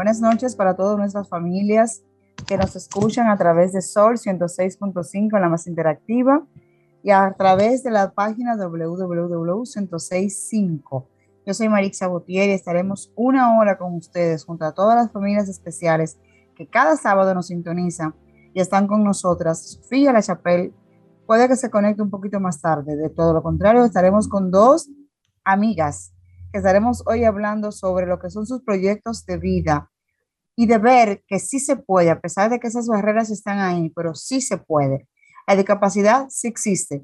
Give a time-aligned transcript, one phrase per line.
[0.00, 2.02] Buenas noches para todas nuestras familias
[2.46, 6.42] que nos escuchan a través de Sol 106.5, la más interactiva,
[7.02, 11.04] y a través de la página www.106.5.
[11.44, 15.50] Yo soy Marixa Botier y estaremos una hora con ustedes junto a todas las familias
[15.50, 16.18] especiales
[16.56, 18.14] que cada sábado nos sintonizan
[18.54, 19.72] y están con nosotras.
[19.72, 20.72] Sofía La Chapelle
[21.26, 22.96] puede que se conecte un poquito más tarde.
[22.96, 24.88] De todo lo contrario, estaremos con dos
[25.44, 26.14] amigas
[26.52, 29.89] que estaremos hoy hablando sobre lo que son sus proyectos de vida
[30.60, 33.88] y de ver que sí se puede, a pesar de que esas barreras están ahí,
[33.96, 35.08] pero sí se puede.
[35.46, 37.02] La discapacidad sí existe,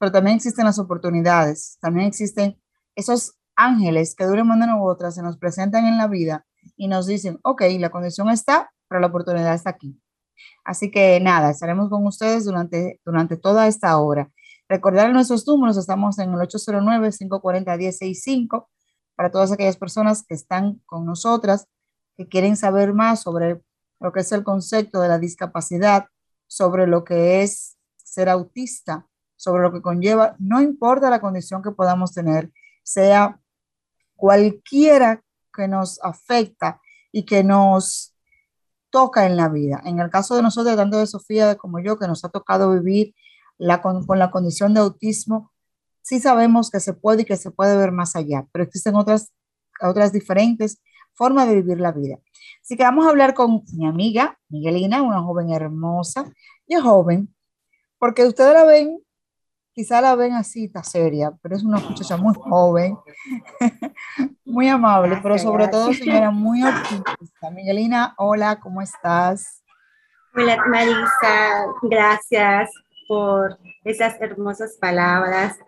[0.00, 2.60] pero también existen las oportunidades, también existen
[2.96, 6.44] esos ángeles que de una manera u otra se nos presentan en la vida
[6.76, 9.96] y nos dicen, ok, la condición está, pero la oportunidad está aquí.
[10.64, 14.28] Así que nada, estaremos con ustedes durante, durante toda esta hora.
[14.68, 18.66] Recordar nuestros números, estamos en el 809-540-1065
[19.14, 21.68] para todas aquellas personas que están con nosotras,
[22.18, 23.62] que quieren saber más sobre
[24.00, 26.06] lo que es el concepto de la discapacidad,
[26.48, 31.70] sobre lo que es ser autista, sobre lo que conlleva, no importa la condición que
[31.70, 32.52] podamos tener,
[32.82, 33.40] sea
[34.16, 35.22] cualquiera
[35.54, 36.80] que nos afecta
[37.12, 38.16] y que nos
[38.90, 39.80] toca en la vida.
[39.84, 43.14] En el caso de nosotros, tanto de Sofía como yo, que nos ha tocado vivir
[43.58, 45.52] la, con, con la condición de autismo,
[46.02, 49.30] sí sabemos que se puede y que se puede ver más allá, pero existen otras,
[49.80, 50.80] otras diferentes
[51.18, 52.16] formas de vivir la vida.
[52.62, 56.32] Así que vamos a hablar con mi amiga Miguelina, una joven hermosa
[56.66, 57.34] y joven,
[57.98, 59.00] porque ustedes la ven,
[59.72, 62.96] quizá la ven así, está seria, pero es una muchacha muy joven,
[64.44, 67.50] muy amable, pero sobre todo, señora, muy optimista.
[67.50, 69.64] Miguelina, hola, ¿cómo estás?
[70.36, 72.70] Hola, Marisa, gracias
[73.08, 75.58] por esas hermosas palabras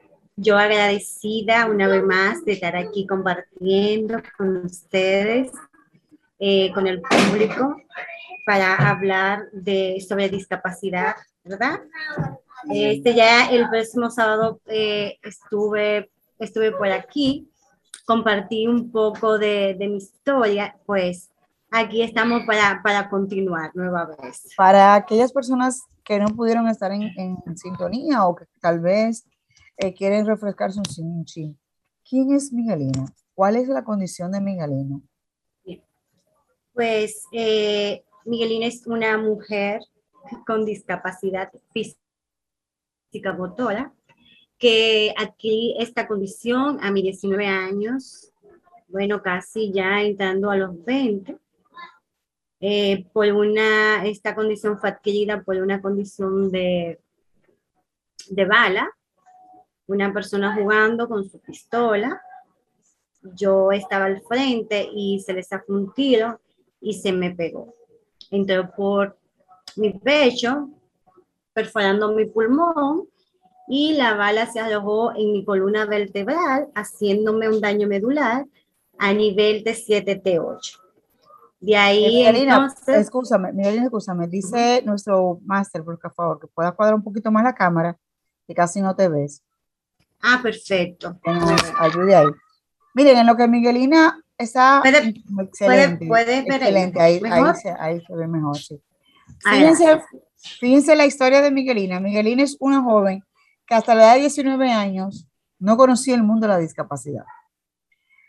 [0.41, 5.53] yo agradecida una vez más de estar aquí compartiendo con ustedes,
[6.39, 7.77] eh, con el público,
[8.47, 11.15] para hablar de, sobre discapacidad,
[11.45, 11.81] ¿verdad?
[12.73, 17.51] Este ya el próximo sábado eh, estuve, estuve por aquí,
[18.07, 21.29] compartí un poco de, de mi historia, pues
[21.71, 24.49] aquí estamos para, para, continuar nueva vez.
[24.57, 29.27] Para aquellas personas que no pudieron estar en, en sintonía o que tal vez
[29.81, 31.59] eh, refrescarse un chin,
[32.09, 33.07] ¿Quién es Miguelina?
[33.35, 35.01] ¿Cuál es la condición de Miguelina?
[36.75, 39.81] Pues eh, Miguelina es una mujer
[40.47, 43.93] con discapacidad física motora
[44.59, 48.33] que adquirí esta condición a mis 19 años,
[48.89, 51.39] bueno, casi ya entrando a los 20.
[52.61, 57.01] Eh, por una, esta condición fue adquirida por una condición de,
[58.29, 58.91] de bala
[59.95, 62.21] una persona jugando con su pistola.
[63.35, 66.41] Yo estaba al frente y se le sacó un tiro
[66.81, 67.75] y se me pegó.
[68.31, 69.19] Entró por
[69.77, 70.71] mi pecho,
[71.53, 73.09] perforando mi pulmón
[73.69, 78.47] y la bala se alojó en mi columna vertebral, haciéndome un daño medular
[78.99, 80.79] a nivel de 7T8.
[81.61, 82.97] De ahí entonces...
[82.97, 87.55] Escúchame, Miguelina, escúchame, dice nuestro máster, por favor, que pueda cuadrar un poquito más la
[87.55, 87.99] cámara,
[88.47, 89.43] que casi no te ves.
[90.23, 91.19] Ah, perfecto.
[91.79, 92.27] ayude ahí.
[92.95, 96.07] Miren, en lo que Miguelina está puede, excelente.
[96.07, 98.81] Puede, puede excelente, ahí, ahí, se, ahí, se, ve mejor, sí.
[99.39, 100.03] Fíjense,
[100.59, 102.01] fíjense la historia de Miguelina.
[102.01, 103.23] Miguelina es una joven
[103.67, 107.25] que hasta la edad de 19 años no conocía el mundo de la discapacidad.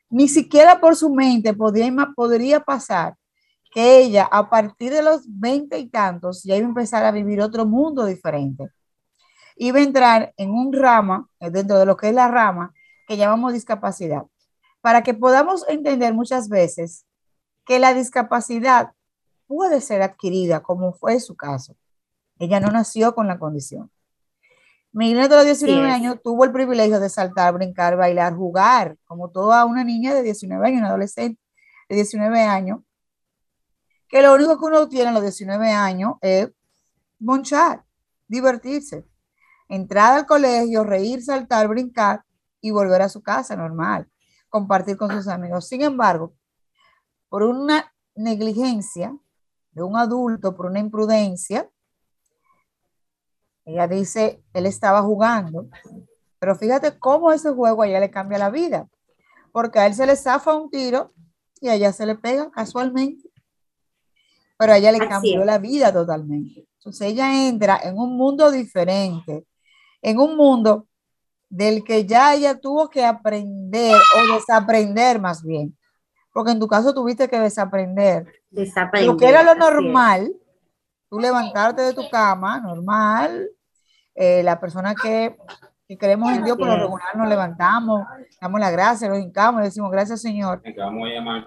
[0.09, 3.16] Ni siquiera por su mente podía, podría pasar
[3.72, 7.41] que ella a partir de los 20 y tantos ya iba a empezar a vivir
[7.41, 8.70] otro mundo diferente
[9.63, 12.73] iba a entrar en un rama, eh, dentro de lo que es la rama,
[13.08, 14.23] que llamamos discapacidad,
[14.81, 17.05] para que podamos entender muchas veces
[17.63, 18.93] que la discapacidad
[19.46, 21.75] puede ser adquirida, como fue su caso.
[22.40, 23.91] Ella no nació con la condición.
[24.93, 29.66] Mi nieto de 19 años tuvo el privilegio de saltar, brincar, bailar, jugar, como toda
[29.66, 31.40] una niña de 19 años, una adolescente
[31.87, 32.79] de 19 años,
[34.08, 36.49] que lo único que uno tiene a los 19 años es
[37.19, 37.84] monchar,
[38.28, 39.05] divertirse
[39.72, 42.23] entrar al colegio, reír, saltar, brincar
[42.59, 44.08] y volver a su casa normal,
[44.50, 45.68] compartir con sus amigos.
[45.68, 46.34] Sin embargo,
[47.29, 49.18] por una negligencia
[49.72, 51.70] de un adulto, por una imprudencia.
[53.66, 55.70] Ella dice, él estaba jugando,
[56.40, 58.90] pero fíjate cómo ese juego a ella le cambia la vida,
[59.52, 61.14] porque a él se le zafa un tiro
[61.62, 63.29] y a ella se le pega casualmente,
[64.58, 66.68] pero a ella le cambió la vida totalmente.
[66.79, 69.46] Entonces ella entra en un mundo diferente,
[70.02, 70.88] en un mundo
[71.50, 75.78] del que ya ella tuvo que aprender o desaprender más bien,
[76.34, 78.26] porque en tu caso tuviste que desaprender.
[78.50, 79.12] Desaprender.
[79.12, 80.34] Lo que era lo normal,
[81.09, 83.50] tú levantarte de tu cama, normal,
[84.16, 85.36] eh, la persona que,
[85.88, 88.02] que, creemos en Dios, por lo regular nos levantamos,
[88.40, 90.62] damos la gracia, nos hincamos, decimos gracias Señor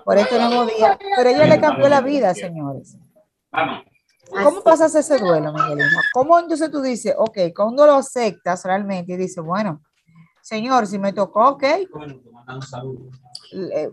[0.05, 0.99] por este nuevo día.
[1.17, 2.99] Pero ella le cambió la vida, señores.
[4.31, 6.00] ¿Cómo pasas ese duelo, Miguelina?
[6.12, 9.82] ¿Cómo entonces tú dices, ok, cuando lo aceptas realmente y dices, bueno,
[10.43, 11.65] Señor, si me tocó, ok,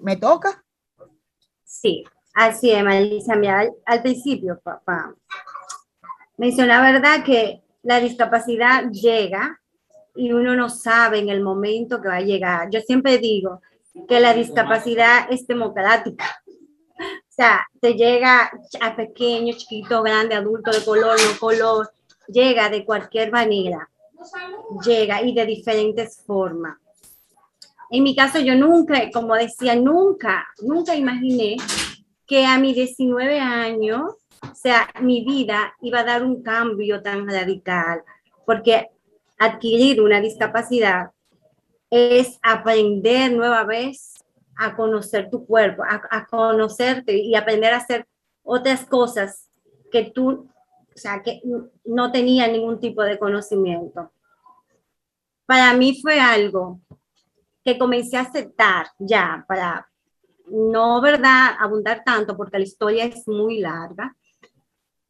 [0.02, 0.64] ¿me toca?
[1.64, 3.34] Sí, así es, Marisa.
[3.34, 5.16] Al, al principio, papá,
[6.38, 9.60] mencionó verdad que la discapacidad llega
[10.16, 12.70] y uno no sabe en el momento que va a llegar.
[12.70, 13.62] Yo siempre digo
[14.08, 16.41] que la discapacidad es democrática.
[17.32, 18.52] O sea, te llega
[18.82, 21.90] a pequeño, chiquito, grande, adulto, de color, no color,
[22.28, 23.90] llega de cualquier manera,
[24.86, 26.78] llega y de diferentes formas.
[27.90, 31.56] En mi caso, yo nunca, como decía, nunca, nunca imaginé
[32.28, 37.30] que a mis 19 años, o sea, mi vida iba a dar un cambio tan
[37.30, 38.04] radical,
[38.46, 38.90] porque
[39.40, 41.12] adquirir una discapacidad
[41.90, 44.21] es aprender nueva vez
[44.58, 48.08] a conocer tu cuerpo, a, conocerte y aprender a hacer
[48.44, 49.50] otras cosas
[49.92, 50.50] que tú,
[50.94, 51.42] o sea, que
[51.86, 54.12] no tenía ningún tipo de conocimiento.
[55.46, 56.80] Para mí fue algo
[57.64, 59.88] que comencé a aceptar ya, para
[60.48, 64.16] no, ¿verdad?, abundar tanto, porque la historia es muy larga,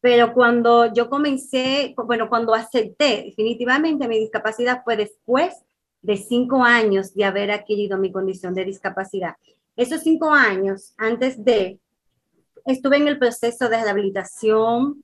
[0.00, 5.54] pero cuando yo comencé, bueno, cuando acepté definitivamente mi discapacidad fue después
[6.02, 9.36] de cinco años de haber adquirido mi condición de discapacidad.
[9.76, 11.78] Esos cinco años antes de,
[12.66, 15.02] estuve en el proceso de rehabilitación,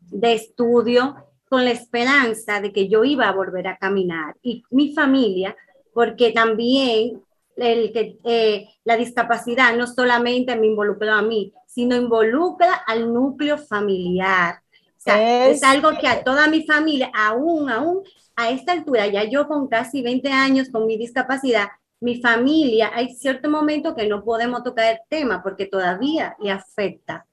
[0.00, 1.16] de estudio,
[1.48, 4.36] con la esperanza de que yo iba a volver a caminar.
[4.42, 5.56] Y mi familia,
[5.94, 7.22] porque también
[7.56, 13.58] el que, eh, la discapacidad no solamente me involucró a mí, sino involucra al núcleo
[13.58, 14.60] familiar.
[14.96, 18.02] O sea, es, es algo que a toda mi familia, aún, aún
[18.38, 21.66] a esta altura, ya yo con casi 20 años con mi discapacidad,
[21.98, 27.26] mi familia, hay cierto momento que no podemos tocar el tema porque todavía le afecta.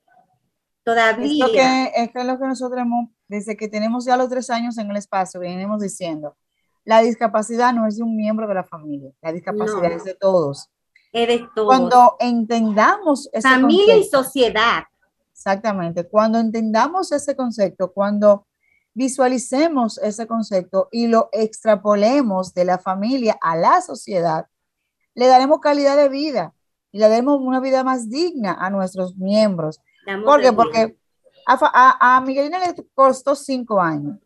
[0.84, 1.46] Todavía.
[1.94, 4.90] Es que, es lo que nosotros hemos, desde que tenemos ya los tres años en
[4.90, 6.36] el espacio, venimos diciendo,
[6.84, 10.72] la discapacidad no es de un miembro de la familia, la discapacidad es de todos.
[11.14, 11.68] Es de todos.
[11.68, 14.86] Cuando entendamos ese Familia y sociedad.
[15.32, 16.08] Exactamente.
[16.08, 18.48] Cuando entendamos ese concepto, cuando
[18.96, 24.48] visualicemos ese concepto y lo extrapolemos de la familia a la sociedad,
[25.14, 26.54] le daremos calidad de vida
[26.92, 29.82] y le daremos una vida más digna a nuestros miembros.
[30.24, 30.54] ¿Por qué?
[30.54, 30.98] Porque
[31.46, 34.18] a, a, Miguelina le costó cinco años,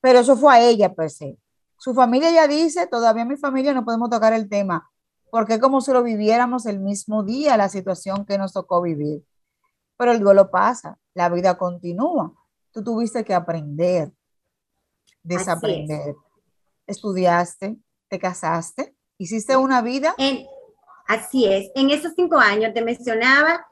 [0.00, 1.38] pero eso fue a ella per se.
[1.78, 4.90] Su familia ya dice, todavía mi familia no podemos tocar el tema,
[5.30, 9.24] porque es como si lo viviéramos el mismo día, la situación que nos tocó vivir.
[9.96, 12.34] Pero el duelo pasa, la vida continúa
[12.74, 14.10] tú tuviste que aprender,
[15.22, 16.16] desaprender.
[16.86, 17.76] Estudiaste,
[18.08, 20.14] te casaste, hiciste una vida.
[21.06, 21.70] así es.
[21.74, 23.66] En esos cinco años te mencionaba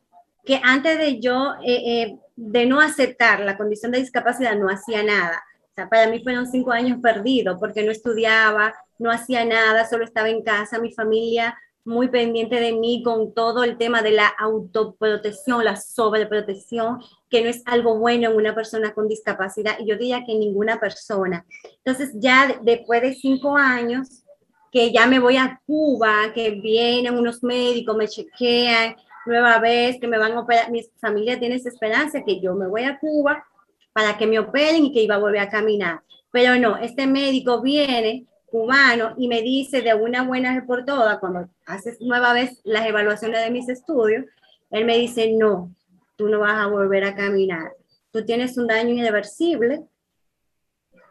[0.44, 5.02] que antes de yo, eh, eh, de no aceptar la condición de discapacidad, no hacía
[5.02, 5.42] nada.
[5.70, 10.04] O sea, para mí fueron cinco años perdidos porque no estudiaba, no hacía nada, solo
[10.04, 14.28] estaba en casa, mi familia muy pendiente de mí con todo el tema de la
[14.38, 19.96] autoprotección, la sobreprotección, que no es algo bueno en una persona con discapacidad, y yo
[19.96, 21.44] diría que ninguna persona.
[21.84, 24.22] Entonces ya después de cinco años,
[24.70, 28.96] que ya me voy a Cuba, que vienen unos médicos, me chequean
[29.26, 32.66] nueva vez, que me van a operar, mi familia tiene esa esperanza que yo me
[32.66, 33.44] voy a Cuba
[33.92, 36.00] para que me operen y que iba a volver a caminar.
[36.30, 41.18] Pero no, este médico viene cubano y me dice de una buena vez por todas,
[41.18, 44.26] cuando haces nueva vez las evaluaciones de mis estudios,
[44.70, 45.74] él me dice, no,
[46.16, 47.72] tú no vas a volver a caminar.
[48.10, 49.82] Tú tienes un daño irreversible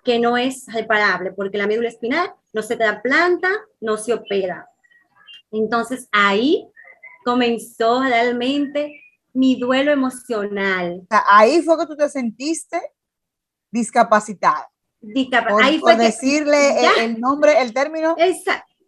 [0.03, 4.69] que no es reparable porque la médula espinal no se trasplanta, no se opera.
[5.51, 6.67] Entonces ahí
[7.25, 9.01] comenzó realmente
[9.33, 11.07] mi duelo emocional.
[11.09, 12.79] Ahí fue que tú te sentiste
[13.71, 14.70] discapacitada
[15.79, 18.15] por, decirle el, nombre, el término,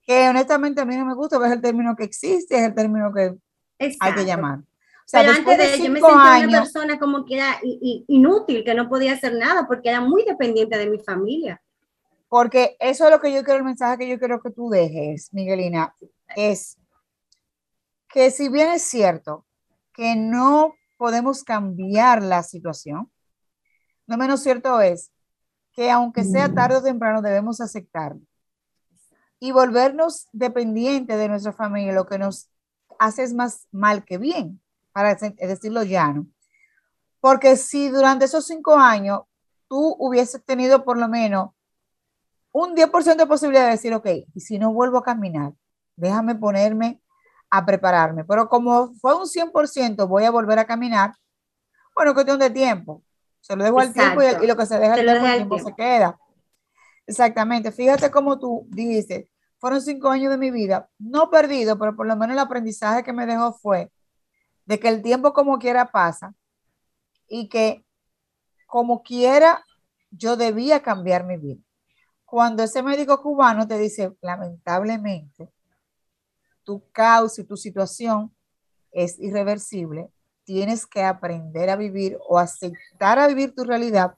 [0.05, 2.75] que honestamente a mí no me gusta, pero es el término que existe, es el
[2.75, 3.36] término que
[3.79, 4.60] hay que llamar.
[5.12, 7.60] Pero antes de, yo me sentía una persona como que era
[8.08, 11.62] inútil, que no podía hacer nada porque era muy dependiente de mi familia.
[12.29, 15.32] Porque eso es lo que yo quiero, el mensaje que yo quiero que tú dejes,
[15.34, 15.93] Miguelina,
[16.36, 16.77] es
[18.10, 19.46] que si bien es cierto
[19.93, 23.12] que no podemos cambiar la situación,
[24.08, 25.12] no menos cierto es
[25.74, 26.56] que aunque sea mm.
[26.56, 28.22] tarde o temprano debemos aceptarlo
[29.39, 32.50] y volvernos dependientes de nuestra familia, lo que nos
[32.98, 34.62] hace es más mal que bien,
[34.94, 36.27] para decirlo llano.
[37.20, 39.24] Porque si durante esos cinco años
[39.68, 41.50] tú hubieses tenido por lo menos
[42.53, 45.51] un 10% de posibilidad de decir, ok, y si no vuelvo a caminar,
[45.98, 47.01] déjame ponerme
[47.50, 48.24] a prepararme.
[48.24, 51.15] Pero como fue un 100%, voy a volver a caminar,
[51.96, 53.03] bueno, cuestión de tiempo.
[53.44, 56.18] Se lo dejo al tiempo y, lo que se deja al tiempo, se queda.
[57.06, 57.72] Exactamente.
[57.72, 59.26] Fíjate cómo tú dices,
[59.60, 63.14] fueron cinco años de mi vida, no perdido, pero por lo menos el aprendizaje que
[63.14, 63.92] me dejó fue
[64.66, 66.34] de que el tiempo como quiera pasa
[67.28, 67.86] y que
[68.66, 69.64] como quiera
[70.10, 71.62] yo debía cambiar mi vida
[72.34, 75.52] cuando ese médico cubano te dice, lamentablemente,
[76.64, 78.36] tu causa y tu situación
[78.92, 80.10] es irreversible,
[80.44, 84.16] tienes que aprender a vivir o aceptar a vivir tu realidad.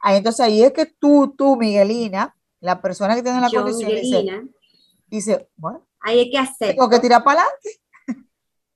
[0.00, 4.52] Ahí, entonces ahí es que tú, tú, Miguelina, la persona que tiene la condición,
[5.06, 6.74] dice, bueno, ahí es que acepto.
[6.74, 7.80] Tengo que tirar para adelante.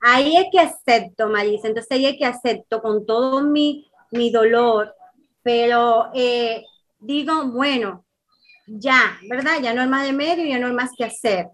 [0.01, 1.69] Ahí es que acepto, Marisa.
[1.69, 4.95] Entonces ahí es que acepto con todo mi, mi dolor,
[5.43, 6.65] pero eh,
[7.01, 8.05] digo, bueno,
[8.67, 9.61] ya, ¿verdad?
[9.63, 11.49] Ya no hay más de medio, ya no hay más que hacer.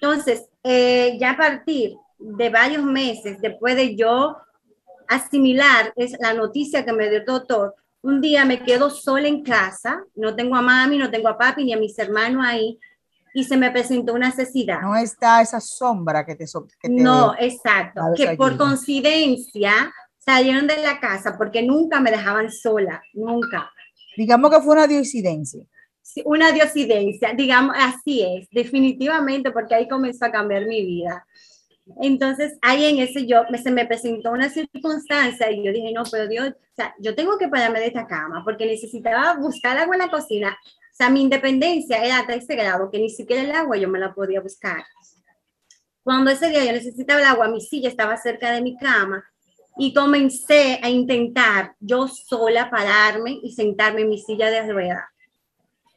[0.00, 4.36] Entonces, eh, ya a partir de varios meses después de yo
[5.08, 9.42] asimilar es la noticia que me dio el doctor, un día me quedo sola en
[9.42, 12.78] casa, no tengo a mami, no tengo a papi ni a mis hermanos ahí,
[13.34, 14.80] y se me presentó una necesidad.
[14.80, 16.46] No está esa sombra que te...
[16.80, 23.02] Que no, exacto, que por coincidencia salieron de la casa porque nunca me dejaban sola,
[23.12, 23.70] nunca.
[24.16, 25.66] Digamos que fue una diosidencia
[26.24, 31.26] una diosidencia, digamos, así es, definitivamente, porque ahí comenzó a cambiar mi vida.
[32.02, 36.26] Entonces, ahí en ese yo, se me presentó una circunstancia y yo dije, no, pero
[36.26, 40.02] Dios, o sea, yo tengo que pararme de esta cama porque necesitaba buscar agua en
[40.02, 40.50] la cocina.
[40.50, 43.98] O sea, mi independencia era hasta ese grado que ni siquiera el agua yo me
[43.98, 44.84] la podía buscar.
[46.02, 49.24] Cuando ese día yo necesitaba el agua, mi silla estaba cerca de mi cama
[49.78, 55.04] y comencé a intentar yo sola pararme y sentarme en mi silla de ruedas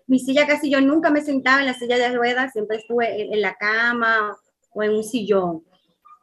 [0.10, 3.42] mi silla casi yo nunca me sentaba en la silla de ruedas, siempre estuve en,
[3.42, 4.36] la cama
[4.74, 5.64] o en un sillón.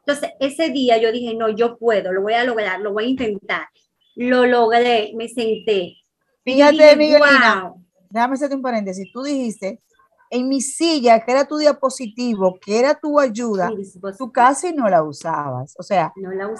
[0.07, 3.07] Entonces, ese día yo dije, no, yo puedo, lo voy a lograr, lo voy a
[3.09, 3.67] intentar.
[4.15, 5.97] Lo logré, me senté.
[6.45, 7.73] Fíjate, Miguelina,
[8.09, 9.11] déjame hacerte un paréntesis.
[9.11, 9.81] Tú dijiste,
[10.29, 13.69] en mi silla, que era tu diapositivo, que era tu ayuda,
[14.17, 15.75] tú casi no la usabas.
[15.77, 16.13] O sea,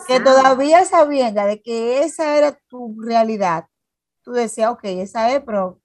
[0.07, 3.65] que todavía sabiendo de que esa era tu realidad,
[4.23, 5.79] tú decías, ok, esa es, pero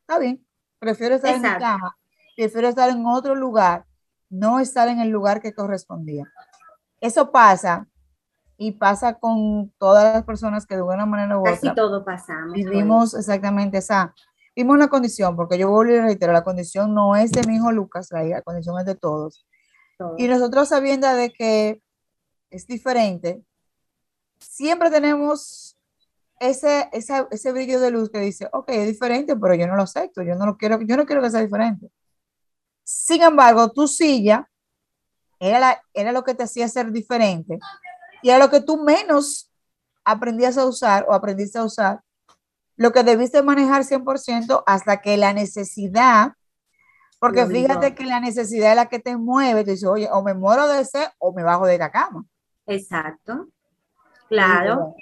[0.00, 0.46] está bien.
[0.78, 1.96] Prefiero estar en mi cama,
[2.36, 3.86] prefiero estar en otro lugar,
[4.28, 6.30] no estar en el lugar que correspondía.
[7.06, 7.86] Eso pasa
[8.58, 11.52] y pasa con todas las personas que de una manera u otra.
[11.52, 12.52] Casi todo pasamos.
[12.52, 14.12] Vivimos exactamente esa.
[14.56, 17.70] Vimos una condición, porque yo vuelvo a reiterar, la condición no es de mi hijo
[17.70, 19.46] Lucas, la condición es de todos.
[20.18, 21.80] Y nosotros sabiendo de que
[22.50, 23.40] es diferente,
[24.40, 25.78] siempre tenemos
[26.40, 30.22] ese, ese brillo de luz que dice, ok, es diferente, pero yo no lo acepto,
[30.22, 31.88] yo no lo quiero, yo no quiero que sea diferente.
[32.82, 34.48] Sin embargo, tu silla
[35.38, 37.58] era, la, era lo que te hacía ser diferente
[38.22, 39.50] y era lo que tú menos
[40.04, 42.00] aprendías a usar o aprendiste a usar,
[42.76, 46.32] lo que debiste manejar 100% hasta que la necesidad,
[47.18, 50.34] porque fíjate que la necesidad es la que te mueve, te dice, oye, o me
[50.34, 52.24] muero de ese o me bajo de la cama.
[52.66, 53.48] Exacto,
[54.28, 54.94] claro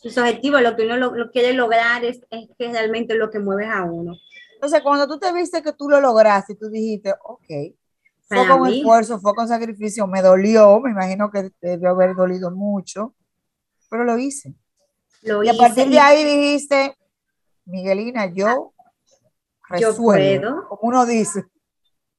[0.00, 3.68] sus objetivos, lo que uno lo, quiere lograr es, es que realmente lo que mueves
[3.70, 4.16] a uno.
[4.54, 7.74] Entonces, cuando tú te viste que tú lo lograste, tú dijiste, ok,
[8.30, 13.14] fue con esfuerzo, fue con sacrificio, me dolió, me imagino que debió haber dolido mucho,
[13.90, 14.54] pero lo hice.
[15.22, 16.96] y a partir de ahí dijiste,
[17.64, 18.72] Miguelina, yo
[19.78, 20.66] yo puedo.
[20.68, 21.44] como uno dice.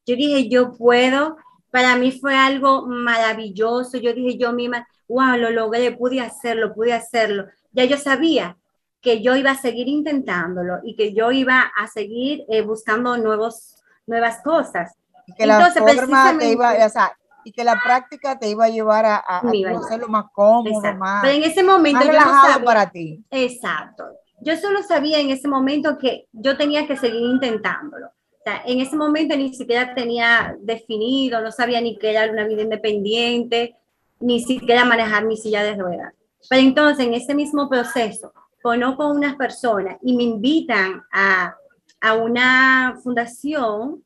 [0.06, 1.38] Yo dije, yo puedo.
[1.70, 3.98] Para mí fue algo maravilloso.
[3.98, 8.58] Yo dije, yo misma, wow, lo logré, pude hacerlo, pude hacerlo ya yo sabía
[9.02, 13.76] que yo iba a seguir intentándolo y que yo iba a seguir eh, buscando nuevos,
[14.06, 14.94] nuevas cosas.
[15.28, 18.70] Y que la forma te iba, o sea, y que la práctica te iba a
[18.70, 23.24] llevar a, a, hacerlo más cómodo, más, Pero en ese momento relajado para ti.
[23.32, 24.06] Exacto.
[24.42, 28.08] Yo solo sabía en ese momento que yo tenía que seguir intentándolo.
[28.08, 32.46] O sea, en ese momento ni siquiera tenía definido, no sabía ni qué era una
[32.46, 33.76] vida independiente,
[34.20, 36.14] ni siquiera manejar mi silla de ruedas
[36.50, 41.56] Pero entonces, en ese mismo proceso, conozco a unas personas y me invitan a,
[42.00, 44.04] a una fundación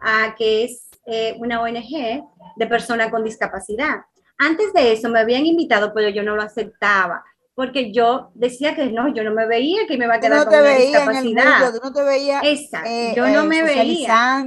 [0.00, 2.24] a, que es eh, una ONG
[2.56, 4.00] de personas con discapacidad.
[4.38, 8.90] Antes de eso me habían invitado, pero yo no lo aceptaba, porque yo decía que
[8.90, 11.72] no, yo no me veía que me iba a quedar con una discapacidad.
[11.72, 12.42] tú no te veías
[12.86, 14.42] eh, yo no me veía.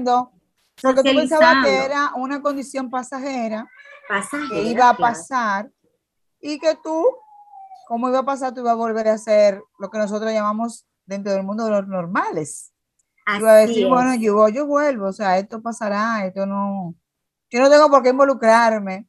[0.82, 3.70] Porque tú pensabas que era una condición pasajera,
[4.52, 5.72] que iba a pasar
[6.42, 7.06] y que tú,
[7.88, 8.54] ¿cómo iba a pasar?
[8.54, 11.88] Tú ibas a volver a hacer lo que nosotros llamamos dentro del mundo de los
[11.88, 12.73] normales.
[13.26, 16.96] Así iba a decir, bueno, yo, yo vuelvo, o sea, esto pasará, esto no,
[17.50, 19.08] yo no tengo por qué involucrarme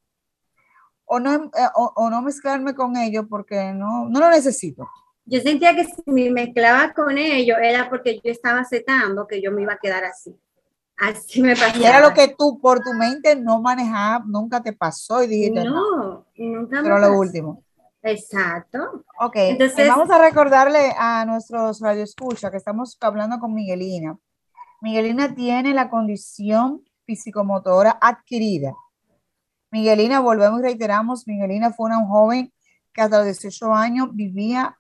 [1.06, 4.88] o no, eh, o, no mezclarme con ellos porque no, no lo necesito.
[5.26, 9.50] Yo sentía que si me mezclaba con ellos era porque yo estaba aceptando que yo
[9.52, 10.38] me iba a quedar así.
[10.96, 11.54] Así me.
[11.76, 15.64] Y era lo que tú por tu mente no manejabas, nunca te pasó y dijiste
[15.64, 16.26] no.
[16.36, 17.63] nunca Pero lo último.
[18.04, 19.04] Exacto.
[19.18, 24.18] Ok, entonces vamos a recordarle a nuestros radioescuchas que estamos hablando con Miguelina.
[24.82, 28.74] Miguelina tiene la condición físico-motora adquirida.
[29.70, 32.52] Miguelina, volvemos y reiteramos, Miguelina fue una joven
[32.92, 34.78] que hasta los 18 años vivía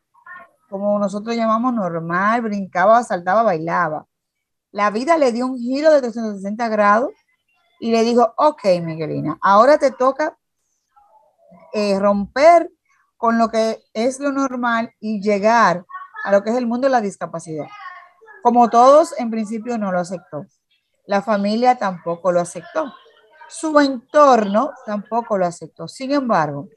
[0.68, 4.06] como nosotros llamamos normal, brincaba, saltaba, bailaba.
[4.70, 7.12] La vida le dio un giro de 360 grados
[7.80, 10.36] y le dijo, ok, Miguelina, ahora te toca
[11.72, 12.70] eh, romper
[13.24, 15.86] con lo que es lo normal y llegar
[16.24, 17.64] a lo que es el mundo de la discapacidad.
[18.42, 20.44] Como todos, en principio no lo aceptó.
[21.06, 22.92] La familia tampoco lo aceptó.
[23.48, 25.88] Su entorno tampoco lo aceptó.
[25.88, 26.68] Sin embargo,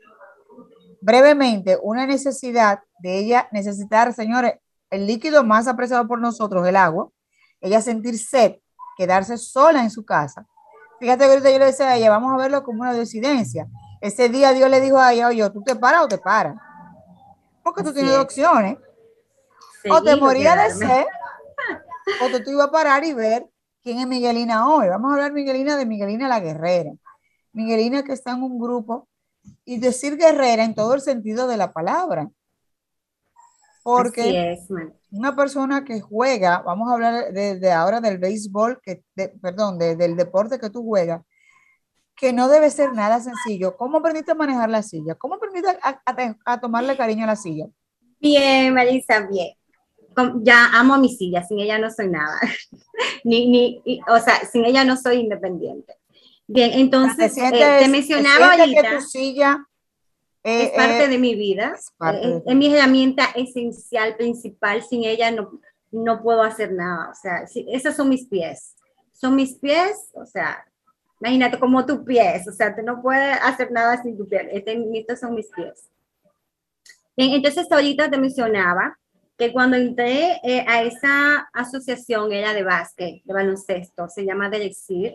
[1.01, 4.53] brevemente, una necesidad de ella necesitar, señores,
[4.89, 7.09] el líquido más apreciado por nosotros, el agua,
[7.59, 8.55] ella sentir sed,
[8.95, 10.47] quedarse sola en su casa.
[11.01, 13.67] Fíjate que ahorita yo le decía a ella, vamos a verlo como una disidencia.
[14.01, 16.55] Ese día Dios le dijo a ella, oye, ¿tú te paras o te paras?
[17.63, 18.77] Porque tú tienes dos opciones.
[19.89, 21.05] o te morías de sed,
[22.21, 23.47] o tú te ibas a parar y ver
[23.83, 24.87] quién es Miguelina hoy.
[24.87, 26.91] Vamos a hablar Miguelina de Miguelina la guerrera.
[27.53, 29.07] Miguelina que está en un grupo
[29.65, 32.29] y decir guerrera en todo el sentido de la palabra.
[33.83, 34.57] Porque
[35.11, 39.03] una persona que juega, vamos a hablar de, ahora del béisbol, que,
[39.41, 41.21] perdón, del deporte que tú juegas,
[42.17, 43.77] que no debe ser nada sencillo.
[43.77, 45.15] ¿Cómo aprendiste a manejar la silla?
[45.15, 45.69] ¿Cómo aprendiste
[46.45, 47.67] a, tomarle cariño a la silla?
[48.19, 49.53] Bien, Marisa, bien.
[50.41, 52.39] Ya amo a mi silla, sin ella no soy nada.
[53.23, 55.93] ni, ni, o sea, sin ella no soy independiente.
[56.47, 58.81] Bien, entonces, te, eh, mencionaba ahorita.
[58.81, 59.67] Que tu silla
[60.41, 65.59] es parte de mi vida, es, mi herramienta esencial, principal, sin ella no,
[65.91, 68.75] no puedo hacer nada, o sea, esos son mis pies,
[69.11, 70.65] son mis pies, o sea,
[71.19, 74.77] imagínate como tus pies, o sea, tú no puedes hacer nada sin tu pies, este,
[74.93, 75.89] estos son mis pies.
[77.15, 78.97] Bien, entonces ahorita te mencionaba
[79.37, 85.13] que cuando entré eh, a esa asociación, era de básquet, de baloncesto, se llama Delexir,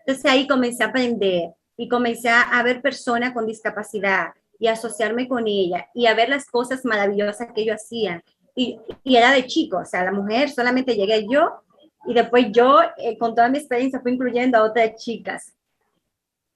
[0.00, 5.46] entonces ahí comencé a aprender y comencé a ver personas con discapacidad, y asociarme con
[5.46, 8.22] ella y a ver las cosas maravillosas que ellos hacían.
[8.56, 11.62] Y, y era de chico, o sea, la mujer solamente llegué yo
[12.06, 15.52] y después yo, eh, con toda mi experiencia, fui incluyendo a otras chicas.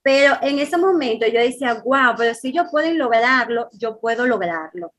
[0.03, 4.93] Pero en ese momento yo decía, wow, pero si yo puedo lograrlo, yo puedo lograrlo.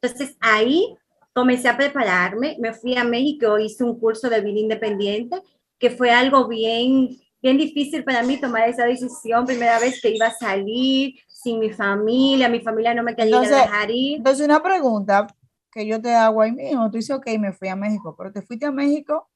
[0.00, 0.96] Entonces ahí
[1.32, 5.40] comencé a prepararme, me fui a México, hice un curso de vida independiente,
[5.78, 7.08] que fue algo bien,
[7.40, 11.70] bien difícil para mí tomar esa decisión, primera vez que iba a salir, sin mi
[11.70, 14.18] familia, mi familia no me quería dejar ir.
[14.18, 15.26] Entonces, una pregunta
[15.72, 18.42] que yo te hago ahí mismo, tú dices, ok, me fui a México, pero te
[18.42, 19.31] fuiste a México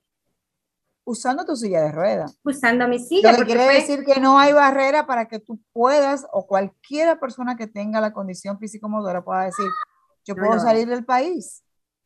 [1.07, 2.39] usando tu silla de ruedas.
[2.43, 3.33] Usando mi silla.
[3.33, 7.57] Lo que quiere decir que no hay barrera para que tú puedas, o cualquiera persona
[7.57, 9.67] que tenga la condición físico-motora pueda decir,
[10.25, 11.63] yo puedo salir del país.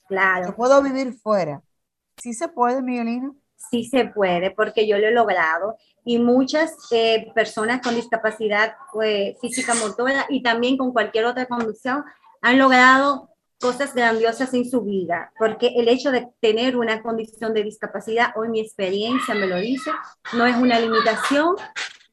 [0.06, 0.48] Claro.
[0.48, 1.62] Yo puedo vivir fuera.
[2.22, 3.32] ¿Sí se puede, Miguelina?
[3.70, 9.38] Sí se puede, porque yo lo he logrado y muchas eh, personas con discapacidad pues,
[9.40, 12.04] física motora y también con cualquier otra condición
[12.42, 17.62] han logrado cosas grandiosas en su vida, porque el hecho de tener una condición de
[17.62, 19.90] discapacidad, hoy mi experiencia me lo dice,
[20.32, 21.56] no es una limitación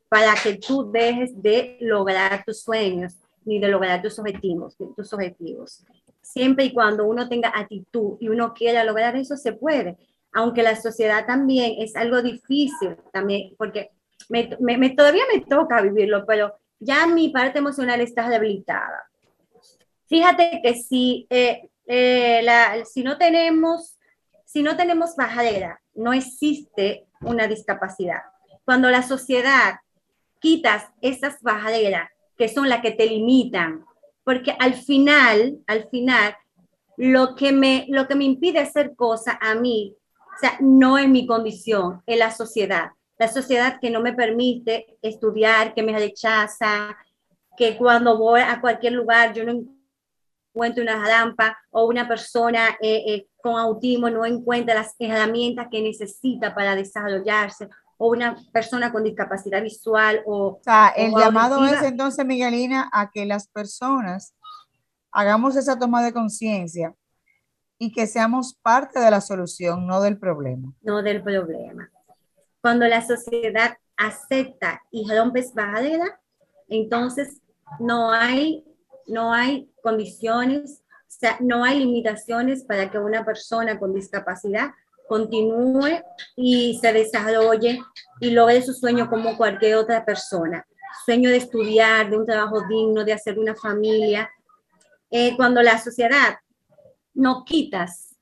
[0.09, 3.13] para que tú dejes de lograr tus sueños
[3.45, 5.85] ni de lograr tus objetivos, tus objetivos.
[6.21, 9.97] Siempre y cuando uno tenga actitud y uno quiera lograr eso, se puede
[10.37, 13.89] aunque la sociedad también es algo difícil también, porque
[14.29, 19.09] me, me, todavía me toca vivirlo, pero ya mi parte emocional está debilitada.
[20.07, 23.97] Fíjate que si, eh, eh, la, si no tenemos,
[24.45, 28.21] si no tenemos barrera, no existe una discapacidad.
[28.63, 29.75] Cuando la sociedad
[30.39, 33.83] quitas esas barreras que son las que te limitan,
[34.23, 36.35] porque al final, al final,
[36.97, 39.95] lo que me, lo que me impide hacer cosas a mí,
[40.59, 42.91] no es mi condición, es la sociedad.
[43.17, 46.95] La sociedad que no me permite estudiar, que me rechaza,
[47.57, 49.63] que cuando voy a cualquier lugar yo no
[50.57, 55.81] encuentro una rampa o una persona eh, eh, con autismo no encuentra las herramientas que
[55.81, 60.47] necesita para desarrollarse o una persona con discapacidad visual o...
[60.47, 64.33] O sea, el llamado es entonces, Miguelina, a que las personas
[65.11, 66.93] hagamos esa toma de conciencia
[67.79, 70.73] y que seamos parte de la solución, no del problema.
[70.81, 71.89] No del problema.
[72.61, 76.09] Cuando la sociedad acepta y rompe barreras,
[76.67, 77.41] entonces
[77.79, 78.65] no hay,
[79.07, 80.83] no hay condiciones,
[81.39, 84.71] no hay limitaciones para que una persona con discapacidad
[85.07, 86.01] continúe
[86.35, 87.81] y se desarrolle
[88.19, 90.67] y logre su sueño como cualquier otra persona.
[91.05, 94.29] Sueño de estudiar, de un trabajo digno, de hacer una familia.
[95.09, 96.37] Eh, cuando la sociedad
[97.13, 98.15] no quitas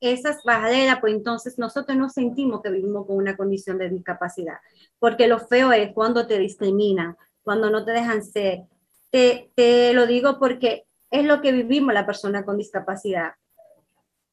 [0.00, 4.58] esas barreras, pues entonces nosotros no sentimos que vivimos con una condición de discapacidad.
[4.98, 8.62] Porque lo feo es cuando te discriminan, cuando no te dejan ser.
[9.10, 13.32] Te, te lo digo porque es lo que vivimos la persona con discapacidad.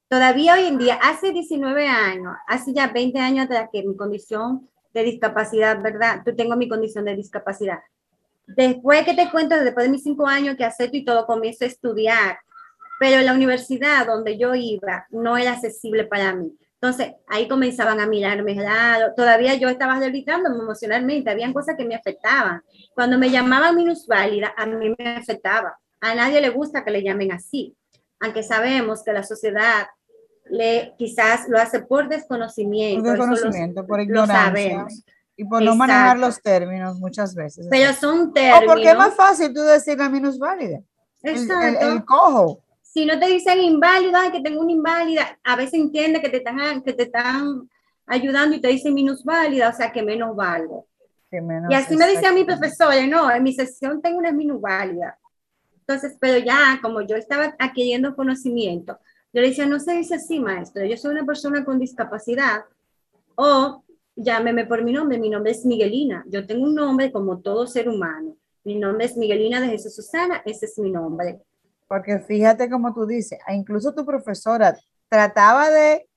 [0.08, 4.70] Todavía hoy en día, hace 19 años, hace ya 20 años atrás que mi condición
[4.94, 6.22] de discapacidad, ¿verdad?
[6.26, 7.80] Yo tengo mi condición de discapacidad.
[8.46, 11.68] Después que te cuento, después de mis cinco años que acepto y todo, comienzo a
[11.68, 12.40] estudiar,
[13.00, 16.58] pero la universidad donde yo iba no era accesible para mí.
[16.80, 19.13] Entonces, ahí comenzaban a mirarme raro.
[19.16, 21.32] Todavía yo estaba debilitándome emocionalmente.
[21.32, 22.62] Habían cosas que me afectaban.
[22.94, 25.80] Cuando me llamaban minusválida, a mí me afectaba.
[26.02, 27.76] A nadie le gusta que le llamen así.
[28.20, 29.88] Aunque sabemos que la sociedad
[30.52, 33.04] le, quizás lo hace por desconocimiento.
[33.04, 34.86] Por desconocimiento, por ignorancia.
[35.36, 37.68] Y por no manejar los términos muchas veces.
[37.72, 38.63] Pero son términos.
[38.63, 40.82] O porque es más fácil tú decir la minusválida.
[41.24, 41.86] Exacto.
[41.86, 42.63] El, el, cojo.
[42.98, 46.82] Si no te dicen inválida, que tengo una inválida, a veces entiende que te están,
[46.82, 47.70] que te están
[48.08, 50.88] ayudando y te dicen minusválida, o sea que menos valgo.
[51.70, 55.16] y así me decía mi profesora, no, en mi sesión tengo una minusválida.
[55.82, 58.98] Entonces, pero ya, como yo estaba adquiriendo conocimiento,
[59.32, 62.66] yo le decía, no se dice así, maestro, yo soy una persona con discapacidad.
[63.36, 63.84] O
[64.16, 66.26] llámeme por mi nombre, mi nombre es Miguelina.
[66.30, 68.36] Yo tengo un nombre como todo ser humano.
[68.64, 71.40] Mi nombre es Miguelina de Jesús Susana, ese es mi nombre.
[71.88, 74.78] Porque fíjate como tú dices, incluso tu profesora
[75.10, 76.10] trataba de,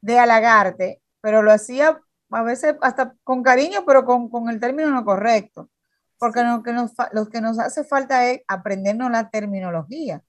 [0.00, 4.90] de halagarte, pero lo hacía a veces hasta con cariño, pero con, con el término
[4.90, 5.70] no correcto.
[6.18, 10.22] Porque lo que, nos, lo que nos hace falta es aprendernos la terminología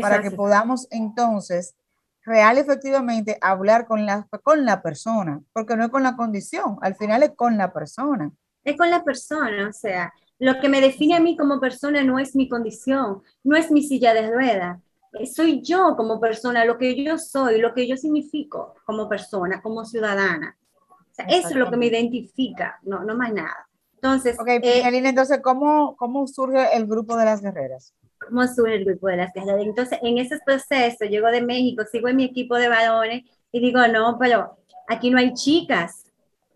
[0.00, 1.74] para que podamos entonces
[2.22, 6.96] real efectivamente hablar con la, con la persona, porque no es con la condición, al
[6.96, 8.32] final es con la persona.
[8.64, 12.18] Es con la persona, o sea, lo que me define a mí como persona no
[12.18, 14.80] es mi condición, no es mi silla de ruedas,
[15.18, 19.62] eh, soy yo como persona, lo que yo soy, lo que yo significo como persona,
[19.62, 20.56] como ciudadana.
[20.90, 23.66] O sea, eso es lo que me identifica, no, no más nada.
[23.94, 27.94] Entonces, ok, eh, entonces, ¿cómo, ¿cómo surge el grupo de las guerreras?
[28.18, 29.64] cómo surge el grupo de las guerreras.
[29.64, 33.86] Entonces, en ese proceso, llego de México, sigo en mi equipo de varones y digo,
[33.88, 36.04] no, pero aquí no hay chicas.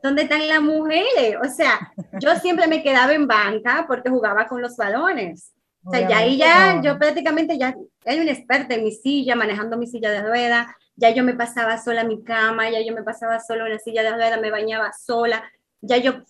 [0.03, 1.37] ¿Dónde están las mujeres?
[1.43, 5.53] O sea, yo siempre me quedaba en banca porque jugaba con los balones.
[5.85, 9.79] O sea, ya ahí ya, yo prácticamente ya era una experta en mi silla, manejando
[9.79, 13.03] mi silla de rueda, ya yo me pasaba sola a mi cama, ya yo me
[13.03, 15.43] pasaba sola en la silla de rueda, me bañaba sola,
[15.81, 16.23] ya yo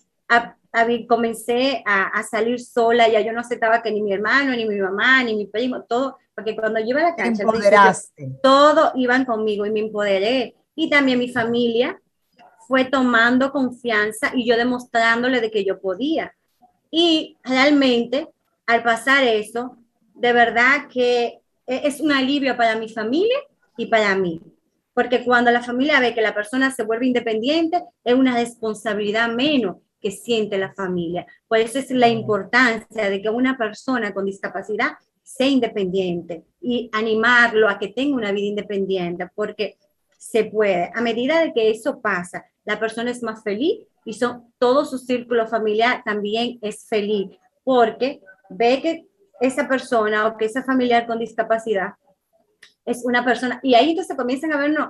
[1.07, 5.23] comencé a, salir sola, ya yo no aceptaba que ni mi hermano, ni mi mamá,
[5.23, 7.43] ni mi primo, todo, porque cuando yo iba a la cancha,
[8.41, 10.55] todo iban conmigo y me empoderé.
[10.75, 12.01] Y también mi familia
[12.71, 16.33] fue tomando confianza y yo demostrándole de que yo podía.
[16.89, 18.29] Y realmente,
[18.65, 19.75] al pasar eso,
[20.13, 23.37] de verdad que e, es un alivio para mi familia
[23.75, 24.39] y para mí.
[24.93, 29.75] Porque cuando la familia ve que la persona se vuelve independiente, es una responsabilidad menos
[29.99, 31.25] que siente la familia.
[31.49, 37.67] Por eso es la importancia de que una persona con discapacidad sea independiente y animarlo
[37.67, 39.75] a que tenga una vida independiente, porque
[40.21, 40.91] se puede.
[40.93, 44.99] A medida de que eso pasa, la persona es más feliz y son, todo su
[44.99, 47.31] círculo familiar también es feliz,
[47.63, 49.07] porque ve que
[49.39, 51.95] esa persona o que esa familiar con discapacidad
[52.85, 54.89] es una persona, y ahí entonces comienzan a vernos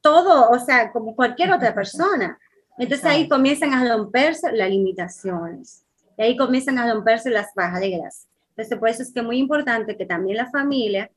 [0.00, 2.38] todo, o sea, como cualquier otra persona.
[2.78, 5.84] Entonces ahí comienzan a romperse las limitaciones,
[6.16, 8.26] y ahí comienzan a romperse las barreras.
[8.50, 11.10] Entonces por eso es que es muy importante que también la familia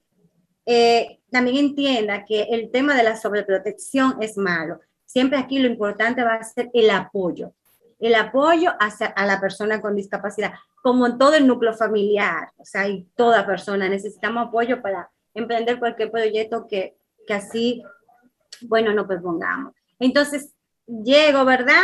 [0.65, 4.79] eh, también entienda que el tema de la sobreprotección es malo.
[5.05, 7.53] Siempre aquí lo importante va a ser el apoyo.
[7.99, 12.65] el apoyo hacia, a la persona con discapacidad, como en todo el núcleo familiar, o
[12.65, 16.97] sea, y toda persona necesitamos apoyo para emprender cualquier proyecto que,
[17.27, 17.83] que así,
[18.61, 19.75] bueno, no propongamos.
[19.99, 20.53] Entonces,
[20.87, 21.83] llego, ¿verdad?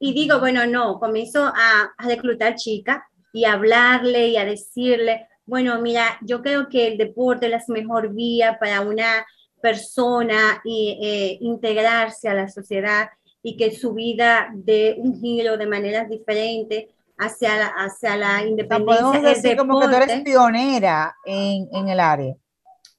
[0.00, 2.98] Y digo, bueno, no, comienzo a, a reclutar chicas
[3.32, 7.74] y a hablarle y a decirle, bueno, mira, yo creo que el deporte es la
[7.74, 9.26] mejor vía para una
[9.60, 13.08] persona y, eh, integrarse a la sociedad
[13.42, 16.84] y que su vida dé un giro de maneras diferentes
[17.18, 19.02] hacia la, hacia la independencia.
[19.02, 22.36] podemos decir como que tú eres pionera en, en el área.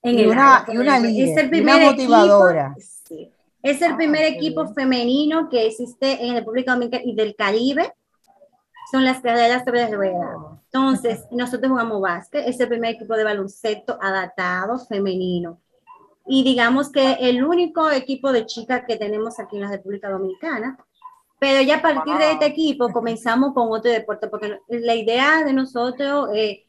[0.04, 2.74] En y, una, y una líder, es el primer una motivadora.
[2.76, 3.32] Equipo, sí.
[3.64, 7.94] Es el ah, primer equipo femenino que existe en República Dominicana y del Caribe.
[8.92, 10.51] Son las carreras sobre ruedas.
[10.74, 15.60] Entonces, nosotros jugamos básquet, es el primer equipo de baloncesto adaptado femenino.
[16.26, 20.78] Y digamos que el único equipo de chicas que tenemos aquí en la República Dominicana.
[21.40, 25.52] Pero ya a partir de este equipo comenzamos con otro deporte, porque la idea de
[25.52, 26.64] nosotros eh,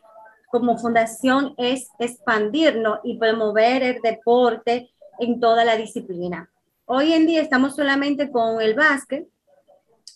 [0.51, 6.51] como fundación es expandirnos y promover el deporte en toda la disciplina.
[6.87, 9.29] Hoy en día estamos solamente con el básquet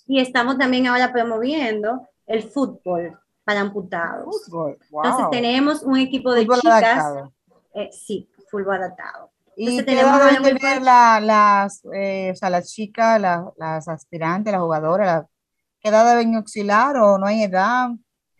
[0.08, 3.16] y estamos también ahora promoviendo el fútbol
[3.46, 4.42] para amputados.
[4.90, 7.30] Entonces tenemos un equipo de chicas.
[7.74, 9.30] Eh, sí, fútbol adaptado.
[9.56, 13.20] ¿Y edad deben tener las, eh, o sea, las chicas,
[13.56, 15.26] las aspirantes, las jugadoras?
[15.80, 17.90] ¿Qué edad deben auxiliar o no hay edad?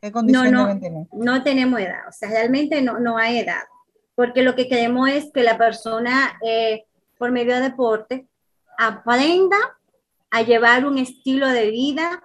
[0.01, 1.07] ¿Qué condiciones no, no, deben tener?
[1.13, 3.63] No tenemos edad, o sea, realmente no, no hay edad,
[4.17, 6.85] porque lo que queremos es que la persona, eh,
[7.17, 8.27] por medio de deporte,
[8.77, 9.57] aprenda
[10.31, 12.25] a llevar un estilo de vida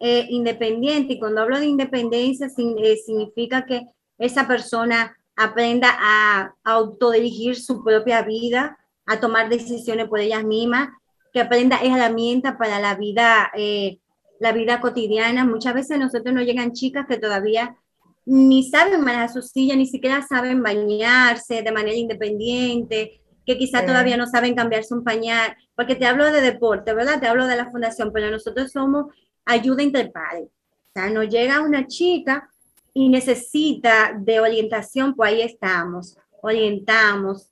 [0.00, 1.14] eh, independiente.
[1.14, 3.86] Y cuando hablo de independencia, significa que
[4.18, 10.88] esa persona aprenda a, autodirigir su propia vida, a tomar decisiones por ellas mismas,
[11.32, 13.98] que aprenda herramientas para la vida, eh,
[14.40, 15.44] la vida cotidiana.
[15.44, 17.76] Muchas veces nosotros nos llegan chicas que todavía
[18.24, 24.18] ni saben manejar su silla, ni siquiera saben bañarse de manera independiente, que quizá todavía
[24.18, 27.18] no saben cambiarse un pañal, porque te hablo de deporte, ¿verdad?
[27.18, 29.06] Te hablo de la fundación, pero nosotros somos
[29.48, 30.44] ayuda entre pares.
[30.44, 32.48] O sea, nos llega una chica
[32.92, 37.50] y necesita de orientación, pues ahí estamos, orientamos.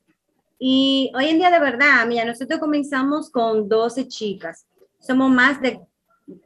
[0.58, 4.66] Y hoy en día de verdad, mira, nosotros comenzamos con 12 chicas,
[4.98, 5.80] somos más de,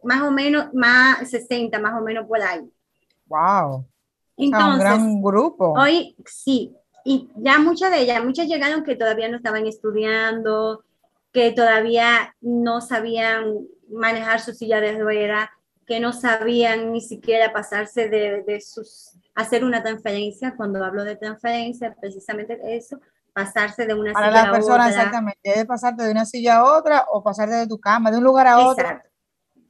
[0.02, 2.70] más o menos, más 60, más o menos por ahí.
[3.26, 3.84] Wow.
[4.36, 5.74] Entonces, un gran grupo.
[5.78, 10.84] Hoy sí, y ya muchas de ellas, muchas llegaron que todavía no estaban estudiando,
[11.32, 15.48] que todavía no sabían manejar su silla de ruedas,
[15.86, 21.16] que no sabían ni siquiera pasarse de, de sus, hacer una transferencia, cuando hablo de
[21.16, 23.00] transferencia, precisamente eso,
[23.32, 24.88] pasarse de una Para silla la persona, a otra.
[24.88, 28.24] exactamente, debe pasarte de una silla a otra o pasarte de tu cama, de un
[28.24, 28.84] lugar a otro.
[28.86, 29.10] Exacto.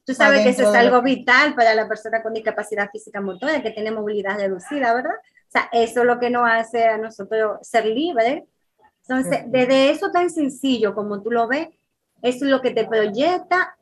[0.03, 3.71] Tú sabes que eso es algo vital para la persona con discapacidad física motora, que
[3.71, 5.13] tiene movilidad reducida, ¿verdad?
[5.13, 8.43] O sea, eso es lo que nos hace a nosotros ser libres.
[9.07, 11.69] Entonces, desde eso tan sencillo como tú lo ves,
[12.21, 13.77] eso es lo que te proyecta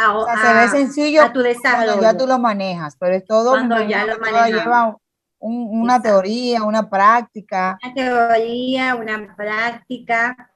[0.00, 1.92] a, o sea, se ve sencillo a tu desarrollo.
[1.92, 4.96] Cuando ya tú lo manejas, pero es todo Cuando ya lo lleva
[5.38, 6.08] un, una Exacto.
[6.08, 7.78] teoría, una práctica.
[7.82, 10.50] Una teoría, una práctica,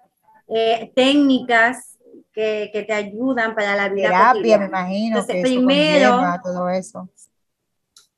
[0.48, 1.98] eh, técnicas
[2.32, 4.64] que, que, te ayudan para la vida Terapia, cotidiana.
[4.64, 5.18] me imagino.
[5.18, 7.08] Entonces, que primero, todo eso.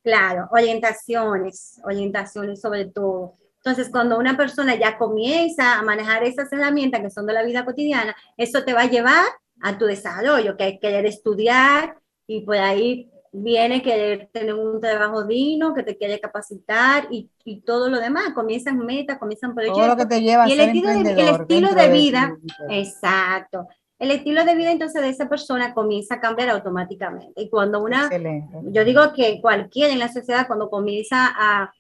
[0.02, 3.34] Claro, orientaciones, orientaciones sobre todo.
[3.56, 7.64] Entonces, cuando una persona ya comienza a manejar esas herramientas que son de la vida
[7.64, 9.24] cotidiana, eso te va a llevar
[9.62, 15.24] a tu desarrollo, que es querer estudiar y por ahí viene querer tener un trabajo
[15.24, 18.32] digno, que te quiere capacitar y, y todo lo demás.
[18.34, 19.78] Comienzan metas, comienzan proyectos.
[19.78, 22.36] Todo lo que te lleva a y el ser estilo, de, el estilo de vida,
[22.70, 23.68] exacto.
[23.98, 27.42] El estilo de vida entonces de esa persona comienza a cambiar automáticamente.
[27.42, 28.58] Y cuando una, Excelente.
[28.64, 31.72] yo digo que cualquiera en la sociedad cuando comienza a,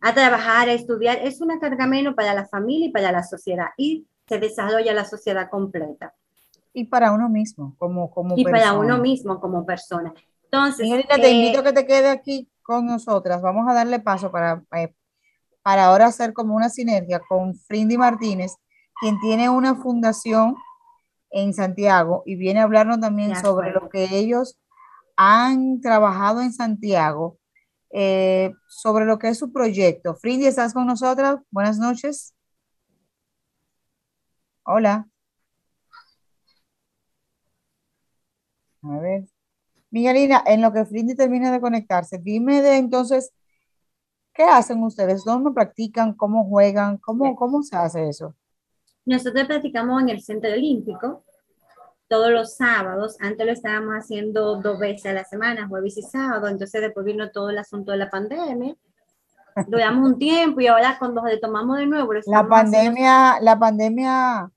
[0.00, 3.68] a trabajar, a estudiar, es una carga menos para la familia y para la sociedad
[3.76, 6.14] y se desarrolla la sociedad completa.
[6.78, 10.12] Y para uno mismo, como, como Y para uno mismo como persona.
[10.44, 13.40] Entonces, te eh, invito a que te quede aquí con nosotras.
[13.40, 14.94] Vamos a darle paso para, eh,
[15.62, 18.56] para ahora hacer como una sinergia con Frindy Martínez,
[19.00, 20.54] quien tiene una fundación
[21.30, 24.58] en Santiago y viene a hablarnos también sobre lo que ellos
[25.16, 27.38] han trabajado en Santiago,
[27.90, 30.14] eh, sobre lo que es su proyecto.
[30.14, 31.38] Frindy, ¿estás con nosotras?
[31.50, 32.34] Buenas noches.
[34.62, 35.08] Hola.
[38.90, 39.24] A ver.
[39.90, 43.32] Miguelina, en lo que Frindy termina de conectarse, dime de entonces,
[44.34, 45.24] ¿qué hacen ustedes?
[45.24, 46.14] ¿Dónde practican?
[46.14, 46.98] ¿Cómo juegan?
[46.98, 48.34] ¿Cómo, cómo se hace eso?
[49.06, 51.24] nosotros practicamos en el Centro Olímpico
[52.08, 53.16] todos los sábados.
[53.20, 56.48] Antes lo estábamos haciendo dos veces a la semana, jueves y sábado.
[56.48, 58.76] Entonces después vino todo el asunto de la pandemia.
[59.68, 62.12] Duramos un tiempo y ahora cuando retomamos de nuevo.
[62.26, 64.50] La pandemia, la pandemia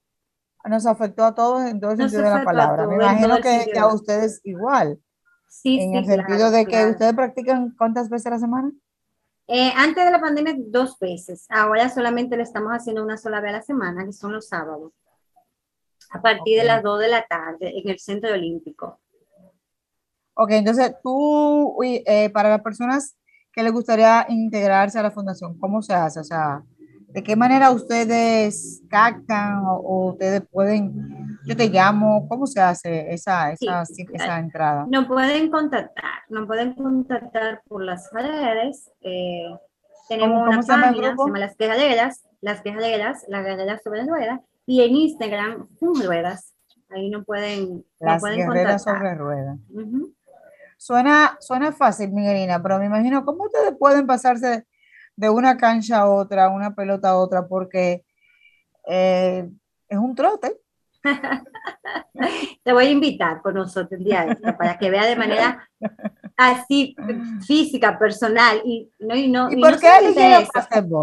[0.69, 2.88] nos afectó a todos en todo el sentido de la palabra.
[2.88, 4.99] Me imagino que, a ustedes igual.
[5.47, 8.71] Sí, en el sentido de que ustedes practican cuántas veces a la semana.
[9.47, 11.47] Eh, antes de la pandemia, dos veces.
[11.49, 14.93] Ahora solamente lo estamos haciendo una sola vez a la semana, que son los sábados.
[16.12, 18.99] A partir de las 2 de la tarde en el Centro Olímpico.
[20.36, 23.17] Ok, entonces tú, eh, para las personas
[23.51, 26.19] que les gustaría integrarse a la fundación, ¿cómo se hace?
[26.19, 26.63] O sea,
[27.12, 33.52] ¿De qué manera ustedes captan o, ustedes pueden, yo te llamo, cómo se hace esa,
[33.52, 34.86] esa, esa entrada?
[34.89, 38.91] Nos pueden contactar, nos pueden contactar por las redes.
[39.02, 39.50] Eh,
[40.08, 44.95] tenemos una página, se llama Las Quejaderas, Las Quejaderas, Las Quejaderas sobre Ruedas, y en
[44.95, 46.54] Instagram, Fun Ruedas.
[46.89, 48.80] Ahí nos pueden, Las pueden contactar.
[48.80, 49.58] sobre Ruedas.
[50.78, 54.65] Suena, suena fácil, Miguelina, pero me imagino, ¿cómo ustedes pueden pasarse
[55.19, 58.05] de una cancha a otra, una pelota a otra, porque
[58.88, 59.49] eh,
[59.89, 60.58] es un trote.
[62.63, 65.69] Te voy a invitar con nosotros el día para que vea de manera
[66.38, 66.95] así
[67.45, 69.51] física, personal y no y no.
[69.51, 69.89] ¿Y, por qué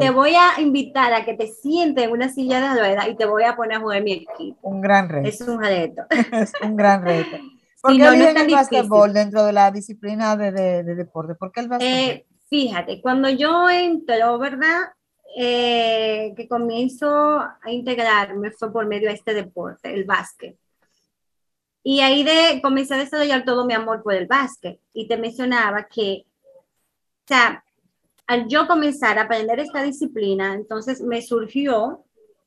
[0.00, 3.26] Te voy a invitar a que te sientes en una silla de ruedas y te
[3.26, 4.58] voy a poner a jugar mi equipo.
[4.62, 5.28] Un gran reto.
[5.28, 6.02] Es un reto.
[6.32, 7.36] es un gran reto.
[7.82, 11.34] ¿Por qué no, el básquetbol dentro de la disciplina de, de, deporte?
[11.34, 11.94] ¿Por qué el básquetbol?
[11.94, 14.92] Eh, Fíjate, cuando yo entro, ¿verdad?
[15.36, 20.56] Eh, que comienzo a integrarme fue por medio de este deporte, el básquet.
[21.82, 24.80] Y ahí de, comencé a desarrollar todo mi amor por el básquet.
[24.92, 27.64] Y te mencionaba que, o sea,
[28.26, 32.04] al yo comenzar a aprender esta disciplina, entonces me surgió,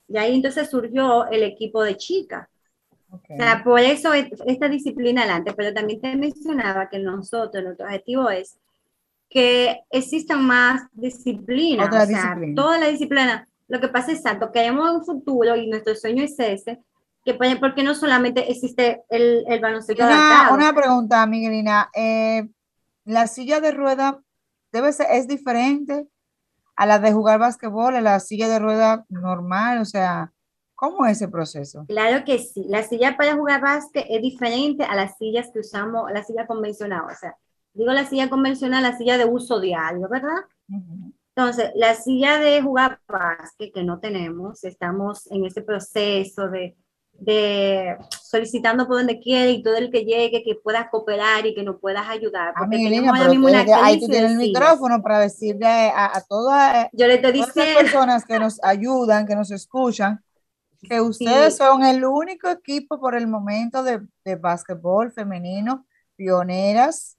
[0.07, 2.47] y ahí entonces surgió el equipo de chicas.
[3.12, 8.29] O sea, por eso esta disciplina adelante, pero también te mencionaba que nosotros, nuestro objetivo
[8.29, 8.59] es
[9.30, 13.48] que existan más disciplinas, o sea, toda la disciplina.
[13.68, 16.80] Lo que pasa es que queremos un futuro y nuestro sueño es ese,
[17.24, 22.48] que porque no solamente existe el, el baloncesto una, Una pregunta, Miguelina, eh,
[23.06, 24.20] ¿la silla de rueda
[24.72, 26.08] debe ser, es diferente
[26.76, 29.82] a la de jugar básquetbol, a la silla de rueda normal?
[29.82, 30.32] O sea,
[30.74, 31.86] ¿cómo es ese proceso?
[31.88, 36.10] Claro que sí, la silla para jugar básquet es diferente a las sillas que usamos,
[36.12, 37.36] la silla convencional, o sea,
[37.73, 40.45] digo la silla convencional, la silla de uso diario, ¿verdad?
[41.36, 46.75] Entonces, la silla de jugar básquet que no tenemos, estamos en ese proceso de,
[47.13, 51.63] de solicitando por donde quiera y todo el que llegue, que puedas cooperar y que
[51.63, 52.53] nos puedas ayudar.
[52.58, 52.75] Porque
[53.73, 58.25] ahí tú tienes el micrófono para decirle a, a todas, Yo le te las personas
[58.25, 60.21] que nos ayudan, que nos escuchan,
[60.82, 67.18] que ustedes son el único equipo por el momento de, de básquetbol femenino, pioneras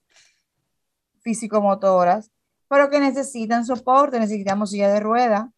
[1.21, 2.31] físico-motoras,
[2.67, 5.51] pero que necesitan soporte, necesitamos silla de rueda.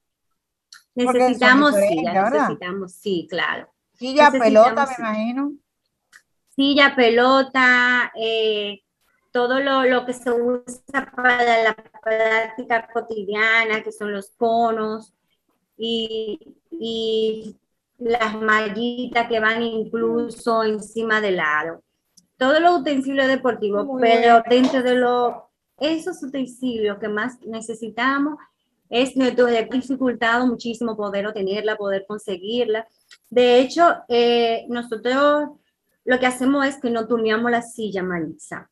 [0.95, 3.69] Necesitamos silla, necesitamos, sí, claro.
[3.93, 5.53] Silla, pelota, me imagino.
[6.49, 8.81] Silla, pelota, eh,
[9.31, 15.13] todo lo, que se usa para la práctica cotidiana, que son los conos
[15.77, 17.57] y, y
[17.97, 21.83] las mallitas que van incluso encima del aro.
[22.37, 25.52] Todos los utensilios deportivos, pero dentro de lo
[25.83, 28.37] esos utensilios que más necesitamos
[28.89, 29.13] es
[29.71, 32.87] dificultado muchísimo poder obtenerla, poder conseguirla.
[33.29, 35.49] De hecho, eh, nosotros
[36.05, 38.69] lo que hacemos es que no turneamos la silla, Marisa.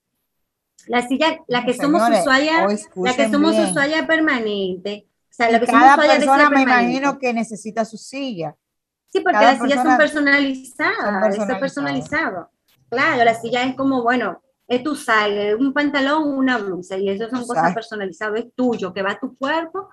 [0.88, 5.08] La silla, la que somos usuaria, la que somos usuaria permanente.
[5.30, 8.56] O sea, que cada persona me imagino que necesita su silla.
[9.08, 12.50] Sí, porque las sillas son personalizadas, son personalizado.
[12.90, 17.30] Claro, la silla es como, bueno, es tu sal, un pantalón, una blusa, y eso
[17.30, 19.90] son cosas personalizadas, es tuyo, que va a tu cuerpo,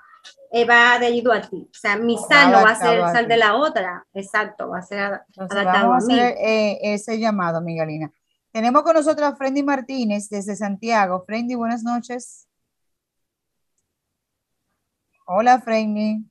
[0.53, 1.69] eh, va dirigido a ti.
[1.69, 4.83] O sea, mi sal no va a ser sal de la otra, exacto, va a
[4.83, 6.17] ser adaptado a, mí.
[6.17, 8.13] Eh, ese llamado, Miguelina.
[8.53, 11.25] Tenemos con nosotros a Frendy Martínez desde Santiago.
[11.27, 12.47] Frendy, buenas noches.
[15.27, 16.25] Hola, Frendy.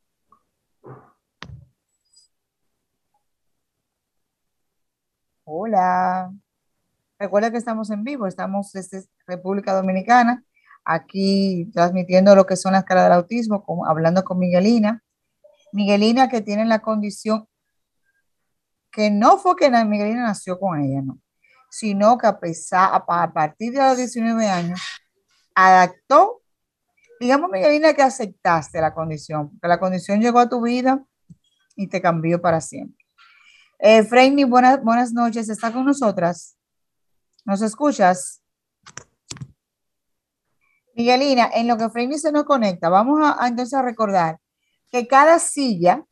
[5.43, 6.31] Hola.
[7.19, 10.43] Recuerda que estamos en vivo, estamos desde República Dominicana,
[10.85, 15.03] aquí transmitiendo lo que son las caras del autismo, hablando con Miguelina.
[15.73, 17.47] Miguelina que tiene la condición
[18.91, 21.19] que no fue que Miguelina nació con ella, no,
[21.69, 24.79] sino que a, pesar, a partir de los 19 años
[25.55, 26.41] adaptó,
[27.19, 31.03] digamos Miguelina que aceptaste la condición, que la condición llegó a tu vida
[31.75, 33.05] y te cambió para siempre.
[33.79, 34.07] Eh,
[34.45, 35.49] buenas, buenas noches.
[35.49, 36.56] ¿Está con nosotras?
[37.47, 38.43] ¿Nos escuchas?
[40.95, 44.37] Miguelina, en lo que Franny se nos conecta, vamos a, entonces a recordar
[44.91, 46.03] que cada silla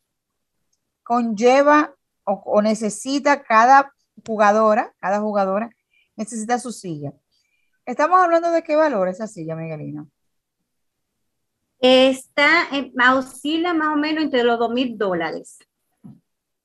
[1.02, 3.92] conlleva o, necesita cada
[4.26, 5.68] jugadora, cada jugadora
[6.16, 7.12] necesita su silla.
[7.84, 10.06] Estamos hablando de qué valor esa silla, Miguelina.
[11.78, 12.66] Está,
[13.14, 15.58] oscila más o menos entre los dos mil dólares.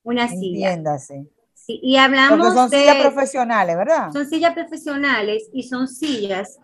[0.02, 0.70] Una silla.
[0.70, 1.26] Entiéndase.
[1.64, 4.12] Sí, y hablamos Porque son sillas profesionales, ¿verdad?
[4.12, 6.58] Son sillas profesionales y son sillas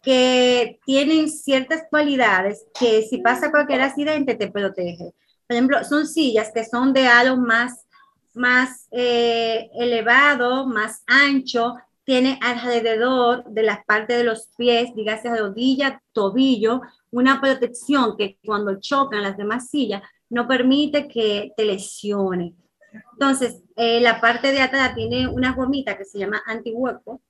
[0.00, 5.12] que tienen ciertas cualidades que si pasa cualquier accidente te protege.
[5.46, 7.84] Por ejemplo, son sillas que son de halo más,
[8.34, 11.74] más eh, elevado, más ancho,
[12.04, 18.78] tiene alrededor de las partes de los pies, dígase rodilla, tobillo, una protección que cuando
[18.78, 22.54] chocan las demás sillas no permite que te lesione.
[23.12, 27.20] Entonces, eh, la parte de atrás tiene una gomita que se llama antihueco.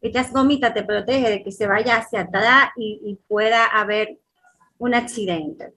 [0.00, 4.18] Estas gomitas te protege de que se vaya hacia atrás y, pueda haber
[4.78, 5.72] un accidente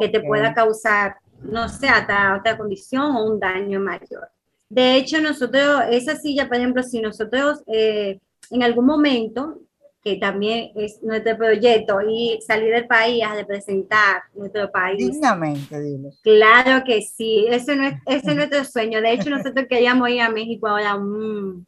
[0.00, 4.30] que te pueda causar, no sé, hasta otra condición o un daño mayor.
[4.70, 8.18] De hecho, nosotros, esa silla, por ejemplo, si nosotros eh,
[8.50, 9.60] en algún momento
[10.02, 15.12] que también es nuestro proyecto, y salir del país a representar nuestro país.
[15.12, 16.10] Dignamente, dile.
[16.22, 19.00] Claro que sí, ese, no es, ese es nuestro sueño.
[19.00, 20.96] De hecho, nosotros queríamos ir a México ahora.
[20.96, 21.64] Mm,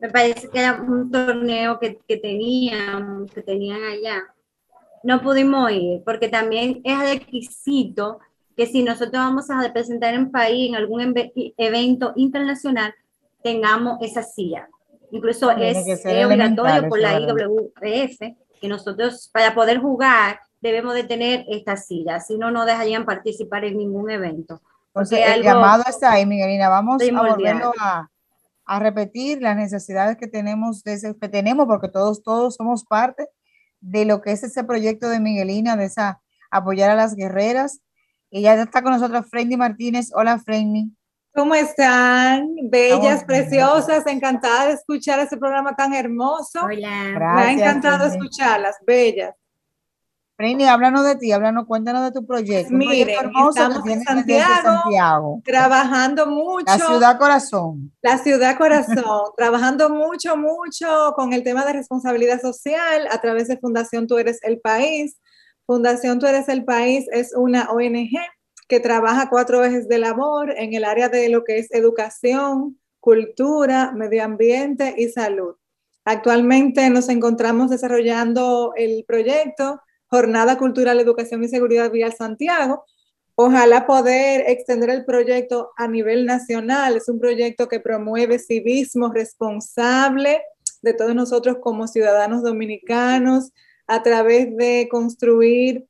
[0.00, 4.22] me parece que era un torneo que, que, tenían, que tenían allá.
[5.04, 8.18] No pudimos ir, porque también es requisito
[8.56, 11.14] que si nosotros vamos a representar en país en algún
[11.56, 12.92] evento internacional,
[13.42, 14.68] tengamos esa silla
[15.10, 18.18] Incluso es, obligatorio por la IWF
[18.60, 23.64] que nosotros para poder jugar debemos de tener esta silla, si no, no dejarían participar
[23.64, 24.60] en ningún evento.
[24.88, 26.68] Entonces, el llamado está ahí, Miguelina.
[26.68, 28.08] Vamos a volverlo a,
[28.64, 33.28] a, repetir las necesidades que tenemos, de que tenemos, porque todos, todos somos parte
[33.80, 37.80] de lo que es ese proyecto de Miguelina, de esa apoyar a las guerreras.
[38.30, 40.10] Ya está con nosotros Frendy Martínez.
[40.14, 40.90] Hola, Frendy.
[41.38, 42.48] ¿Cómo están?
[42.64, 46.64] Bellas, preciosas, encantada de escuchar este programa tan hermoso.
[46.64, 47.14] Hola.
[47.36, 49.36] Me ha encantado escucharlas, bellas.
[50.36, 52.74] Frini, háblanos de ti, háblanos, cuéntanos de tu proyecto.
[52.74, 56.64] Miren, estamos en Santiago, trabajando mucho.
[56.66, 57.92] La ciudad corazón.
[58.02, 63.58] La ciudad corazón, trabajando mucho, mucho con el tema de responsabilidad social a través de
[63.58, 65.16] Fundación Tú Eres el País.
[65.66, 68.18] Fundación Tú Eres el País es una ONG
[68.68, 73.92] que trabaja cuatro ejes de labor en el área de lo que es educación, cultura,
[73.92, 75.56] medio ambiente y salud.
[76.04, 82.84] Actualmente nos encontramos desarrollando el proyecto Jornada Cultural, Educación y Seguridad Vial Santiago.
[83.34, 86.96] Ojalá poder extender el proyecto a nivel nacional.
[86.96, 90.42] Es un proyecto que promueve civismo responsable
[90.82, 93.52] de todos nosotros como ciudadanos dominicanos
[93.86, 95.87] a través de construir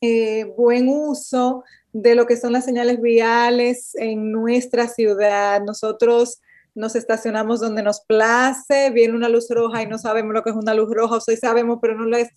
[0.00, 5.62] eh, buen uso de lo que son las señales viales en nuestra ciudad.
[5.62, 6.40] Nosotros
[6.74, 10.56] nos estacionamos donde nos place, viene una luz roja y no sabemos lo que es
[10.56, 12.30] una luz roja, o sí sabemos, pero no le,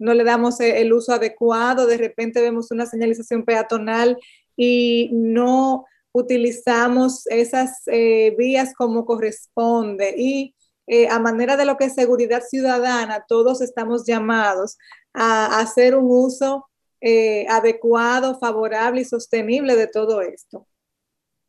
[0.00, 4.18] no le damos el uso adecuado, de repente vemos una señalización peatonal
[4.56, 10.14] y no utilizamos esas eh, vías como corresponde.
[10.16, 10.54] Y
[10.86, 14.76] eh, a manera de lo que es seguridad ciudadana, todos estamos llamados
[15.12, 16.66] a hacer un uso
[17.06, 20.66] eh, adecuado, favorable y sostenible de todo esto.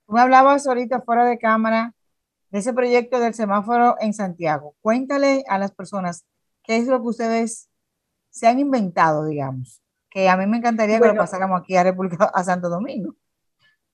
[0.06, 1.94] Tú me hablabas ahorita fuera de cámara
[2.50, 4.76] de ese proyecto del semáforo en Santiago.
[4.82, 6.26] Cuéntale a las personas
[6.62, 7.70] qué es lo que ustedes
[8.30, 12.26] se han inventado, digamos, que a mí me encantaría que lo pasáramos aquí a República,
[12.26, 13.16] a Santo Domingo.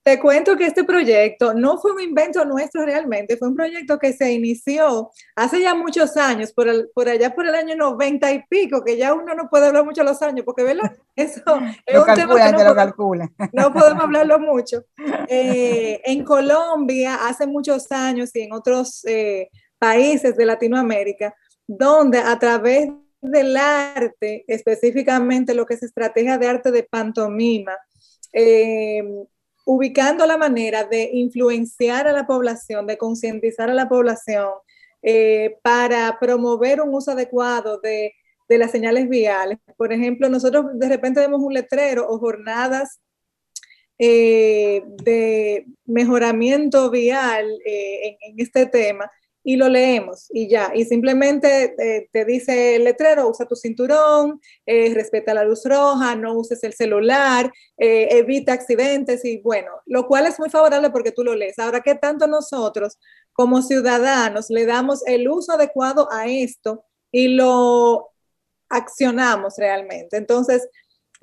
[0.04, 4.12] Te cuento que este proyecto no fue un invento nuestro realmente, fue un proyecto que
[4.12, 8.82] se inició hace ya muchos años, por, por allá por el año 90 y pico,
[8.82, 10.90] que ya uno no puede hablar mucho los años, porque ¿verdad?
[11.16, 11.42] Eso
[11.86, 13.30] es un tema que no, lo calcula.
[13.52, 14.84] no podemos hablarlo mucho.
[15.28, 21.34] Eh, en Colombia, hace muchos años y en otros eh, países de Latinoamérica,
[21.66, 22.88] donde a través
[23.20, 27.76] del arte, específicamente lo que es estrategia de arte de pantomima,
[28.32, 29.02] eh,
[29.64, 34.50] ubicando la manera de influenciar a la población, de concientizar a la población
[35.02, 38.14] eh, para promover un uso adecuado de,
[38.48, 39.56] las señales viales.
[39.78, 43.00] Por ejemplo, nosotros de repente vemos un letrero o jornadas
[43.98, 49.10] eh, de mejoramiento vial eh, en, este tema
[49.44, 50.72] y lo leemos y ya.
[50.74, 56.14] Y simplemente eh, te dice el letrero, usa tu cinturón, eh, respeta la luz roja,
[56.14, 61.12] no uses el celular, eh, evita accidentes y bueno, lo cual es muy favorable porque
[61.12, 61.58] tú lo lees.
[61.58, 62.98] Ahora, ¿qué tanto nosotros
[63.32, 68.10] como ciudadanos le damos el uso adecuado a esto y lo
[68.68, 70.16] accionamos realmente?
[70.16, 70.68] Entonces,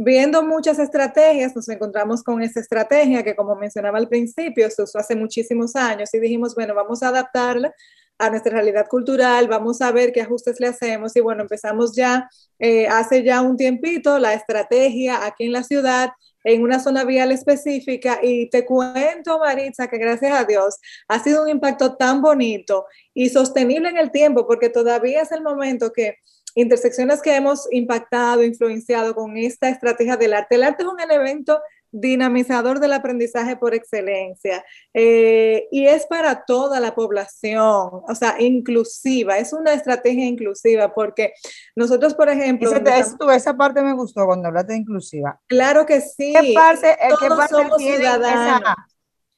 [0.01, 4.97] Viendo muchas estrategias, nos encontramos con esta estrategia que, como mencionaba al principio, se usó
[4.97, 7.74] hace muchísimos años y dijimos, bueno, vamos a adaptarla
[8.20, 12.30] a nuestra realidad cultural, vamos a ver qué ajustes le hacemos y bueno, empezamos ya
[12.59, 16.11] eh, hace ya un tiempito la estrategia aquí en la ciudad
[16.43, 21.43] en una zona vial específica y te cuento, Maritza, que gracias a Dios ha sido
[21.43, 26.17] un impacto tan bonito y sostenible en el tiempo porque todavía es el momento que
[26.55, 30.55] intersecciones que hemos impactado, influenciado con esta estrategia del arte.
[30.55, 31.61] El arte es un evento
[31.92, 34.64] dinamizador del aprendizaje por excelencia
[34.94, 41.34] eh, y es para toda la población, o sea, inclusiva, es una estrategia inclusiva porque
[41.76, 42.72] nosotros, por ejemplo...
[43.32, 45.40] esa parte me gustó cuando hablaste de inclusiva.
[45.48, 46.34] Claro que sí.
[46.40, 48.76] ¿Qué parte, eh, ¿qué parte somos ciudadanos?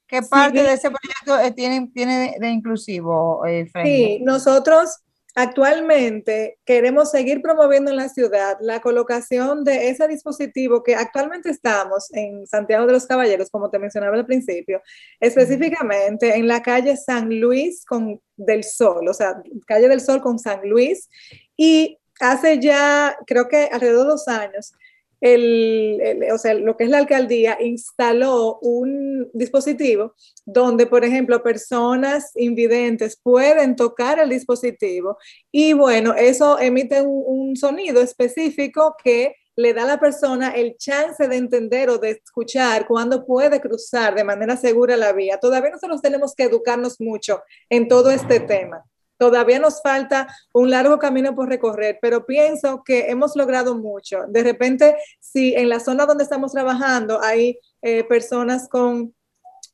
[0.08, 3.44] ¿Qué parte de ese proyecto eh, tiene, tiene de inclusivo?
[3.84, 5.00] sí, nosotros
[5.34, 12.12] Actualmente queremos seguir promoviendo en la ciudad la colocación de ese dispositivo que actualmente estamos
[12.14, 14.82] en Santiago de los Caballeros, como te mencionaba al principio,
[15.22, 20.38] específicamente en la calle San Luis con del Sol, o sea, calle del Sol con
[20.38, 21.10] San Luis.
[21.56, 24.74] Y hace ya, creo que alrededor de dos años,
[25.22, 30.16] el, o sea, lo que es la alcaldía instaló un dispositivo
[30.46, 35.18] donde, por ejemplo, personas invidentes pueden tocar el dispositivo
[35.52, 41.28] y bueno, eso emite un, sonido específico que le da a la persona el chance
[41.28, 45.38] de entender o de escuchar cuándo puede cruzar de manera segura la vía.
[45.38, 48.84] Todavía nosotros tenemos que educarnos mucho en todo este tema.
[49.22, 54.22] Todavía nos falta un largo camino por recorrer, pero pienso que hemos logrado mucho.
[54.28, 59.14] De repente, si en la zona donde estamos trabajando hay eh, personas con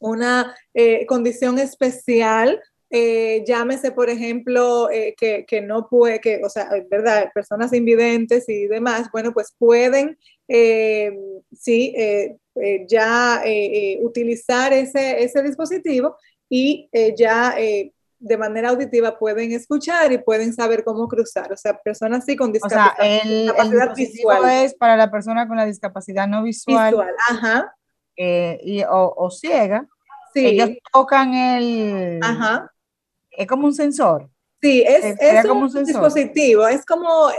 [0.02, 7.32] una eh, condición especial, eh, llámese, por ejemplo, que, no puede, que, o sea, ¿verdad?
[7.34, 10.18] Personas invidentes y demás, bueno, pues pueden,
[11.58, 11.96] sí,
[12.86, 13.44] ya
[14.02, 16.18] utilizar ese, ese dispositivo
[16.50, 17.56] y ya
[18.20, 21.52] de manera auditiva pueden escuchar y pueden saber cómo cruzar.
[21.52, 24.50] O sea, personas así con discapacidad, o sea, el, visual.
[24.64, 27.76] es para la persona con la discapacidad no visual, visual ajá.
[28.16, 29.88] Eh, y, o, ciega.
[30.34, 30.46] Sí.
[30.46, 32.20] Ellos tocan el...
[32.24, 32.72] Ajá.
[33.32, 34.30] Es como un sensor.
[34.62, 37.30] Sí, es, es un, un dispositivo, es como,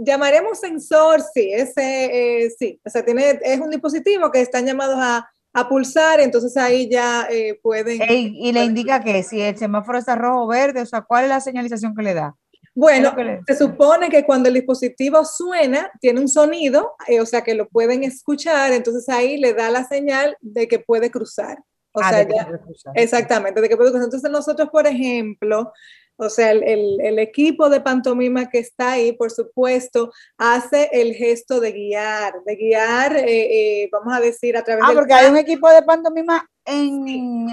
[0.00, 4.96] llamaremos sensor, sí, ese, eh, sí, o sea, tiene, es un dispositivo que están llamados
[4.98, 8.00] a a pulsar, entonces ahí ya eh, pueden...
[8.08, 11.30] y le indica que si el semáforo está rojo o verde, o sea, ¿cuál es
[11.30, 12.36] la señalización que le da?
[12.74, 13.14] Bueno,
[13.46, 17.68] se supone que cuando el dispositivo suena, tiene un sonido, eh, o sea, que lo
[17.68, 21.58] pueden escuchar, entonces ahí le da la señal de que puede cruzar.
[21.92, 22.48] O ah, sea, ya,
[22.94, 24.04] exactamente, de que puede cruzar.
[24.04, 25.72] Entonces nosotros, por ejemplo,
[26.20, 31.72] o sea, el, equipo de pantomima que está ahí, por supuesto, hace el gesto de
[31.72, 35.68] guiar, de guiar, eh, eh, vamos a decir, a través ah, porque hay un equipo
[35.70, 37.50] de pantomima en, en,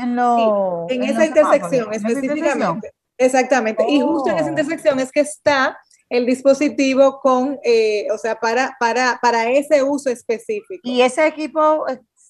[0.90, 2.92] en, esa intersección específicamente.
[3.18, 3.86] Exactamente.
[3.88, 4.50] Y justo en esa oh.
[4.50, 5.78] intersección es que está
[6.10, 10.82] el dispositivo con, eh, o sea, para, para, para ese uso específico.
[10.84, 11.86] ¿Y ese equipo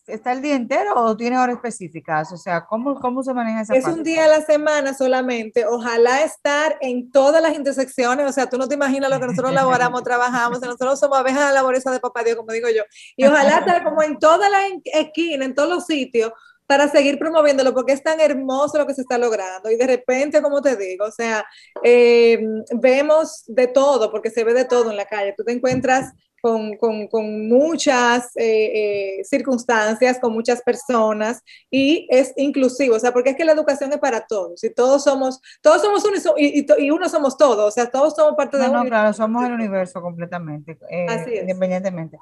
[0.07, 2.31] está el día entero o tiene horas específicas?
[2.31, 5.65] O sea, ¿cómo, cómo se maneja esa Es un día a la semana solamente.
[5.65, 8.27] Ojalá estar en todas las intersecciones.
[8.27, 10.61] O sea, tú no te imaginas lo que nosotros laboramos, trabajamos.
[10.61, 12.83] Nosotros somos abejas laboriosa de papá Dios, como digo yo.
[13.15, 16.31] Y ojalá estar como en todas las esquinas, en todos los sitios,
[16.65, 19.71] para seguir promoviéndolo, porque es tan hermoso lo que se está logrando.
[19.71, 21.45] Y de repente, como te digo, o sea,
[21.81, 22.39] eh,
[22.75, 25.33] vemos de todo, porque se ve de todo en la calle.
[25.35, 26.11] Tú te encuentras
[26.41, 33.11] con, con, con muchas eh, eh, circunstancias, con muchas personas y es inclusivo, o sea,
[33.11, 36.65] porque es que la educación es para todos y todos somos, todos somos uno y,
[36.77, 38.83] y, uno somos todos, o sea, todos somos parte de uno.
[38.83, 42.17] No, claro, somos el universo completamente, eh, independientemente.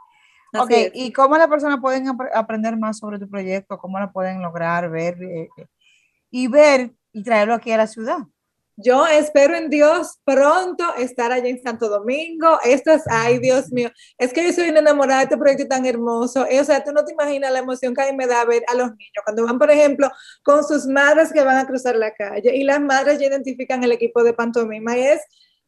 [0.57, 3.77] ok, ¿y cómo las personas pueden aprender más sobre tu proyecto?
[3.77, 5.17] ¿Cómo la pueden lograr, ver
[6.31, 8.19] y ver y traerlo aquí a la ciudad?
[8.77, 12.59] Yo espero en Dios pronto estar allá en Santo Domingo.
[12.65, 15.85] Esto es, ay Dios mío, es que yo soy una enamorada de este proyecto tan
[15.85, 16.43] hermoso.
[16.43, 18.75] o sea, tú no te imaginas la emoción que a mí me da ver a
[18.75, 20.09] los niños cuando van, por ejemplo,
[20.43, 23.93] con sus madres que van a cruzar la calle y las madres ya identifican el
[23.93, 25.21] equipo de pantomima y es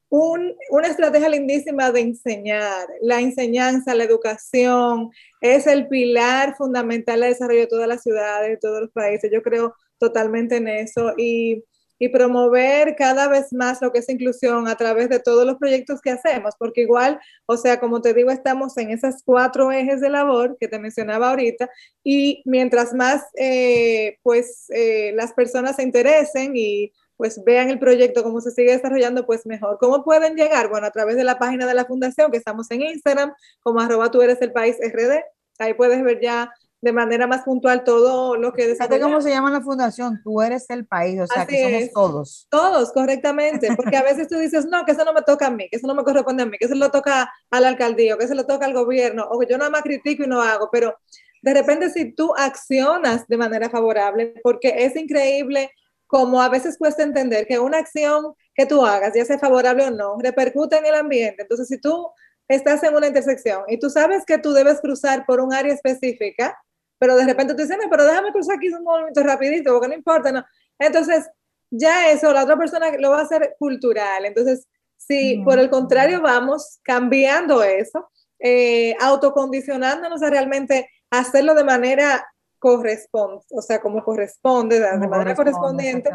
[0.10, 2.88] un, una estrategia lindísima de enseñar.
[3.02, 8.58] La enseñanza, la educación es el pilar fundamental del desarrollo de todas las ciudades, de
[8.58, 9.32] todos los países.
[9.32, 11.64] Yo creo totalmente en eso y
[12.00, 16.02] y promover cada vez más lo que es inclusión a través de todos los proyectos
[16.02, 20.10] que hacemos, porque igual, o sea, como te digo, estamos en esas cuatro ejes de
[20.10, 21.70] labor que te mencionaba ahorita
[22.04, 28.24] y mientras más, eh, pues, eh, las personas se interesen y pues vean el proyecto,
[28.24, 29.80] cómo se sigue desarrollando, pues mejor.
[29.80, 30.70] ¿Cómo pueden llegar?
[30.70, 34.12] Bueno, a través de la página de la fundación, que estamos en Instagram, como arroba
[34.12, 35.24] tú eres el país RD.
[35.58, 39.08] Ahí puedes ver ya de manera más puntual todo lo que desarrollamos.
[39.08, 40.22] ¿Cómo se llama la fundación?
[40.24, 42.48] Tú eres el país, o sea, que somos todos.
[42.50, 45.68] Todos, correctamente, porque a veces tú dices, no, que eso no me toca a mí,
[45.70, 48.36] que eso no me corresponde a mí, que eso lo toca al alcaldía, que eso
[48.36, 50.96] lo toca al gobierno, o que yo nada más critico y no hago, pero
[51.42, 55.72] de repente si tú accionas de manera favorable, porque es increíble
[56.06, 59.92] como a veces cuesta entender que una acción que tú hagas, ya sea favorable o
[59.92, 61.42] no, repercute en el ambiente.
[61.42, 62.10] Entonces, si tú
[62.48, 66.58] estás en una intersección y tú sabes que tú debes cruzar por un área específica,
[66.98, 70.32] pero de repente tú dices, pero déjame cruzar aquí un momento rapidito, porque no importa,
[70.32, 70.44] ¿no?
[70.80, 71.30] Entonces,
[71.70, 74.26] ya eso, la otra persona lo va a hacer cultural.
[74.26, 82.26] Entonces, si por el contrario vamos cambiando eso, eh, autocondicionándonos a realmente hacerlo de manera
[82.60, 86.10] corresponde, o sea, como corresponde, de manera correspondiente,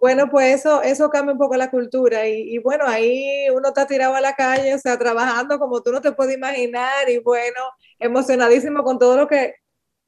[0.00, 3.84] bueno, pues eso, eso cambia un poco la cultura y, y, bueno, ahí uno está
[3.86, 7.60] tirado a la calle, o sea, trabajando como tú no te puedes imaginar y bueno,
[7.98, 9.56] emocionadísimo con todo lo que,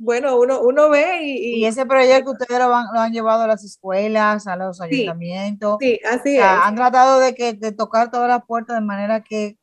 [0.00, 1.66] bueno, uno, uno ve y, y...
[1.66, 5.76] ese proyecto ustedes lo han, llevado a las escuelas, a los ayuntamientos.
[5.78, 6.42] Sí, así es.
[6.42, 9.58] Han tratado de, que, de tocar todas las puertas de manera que,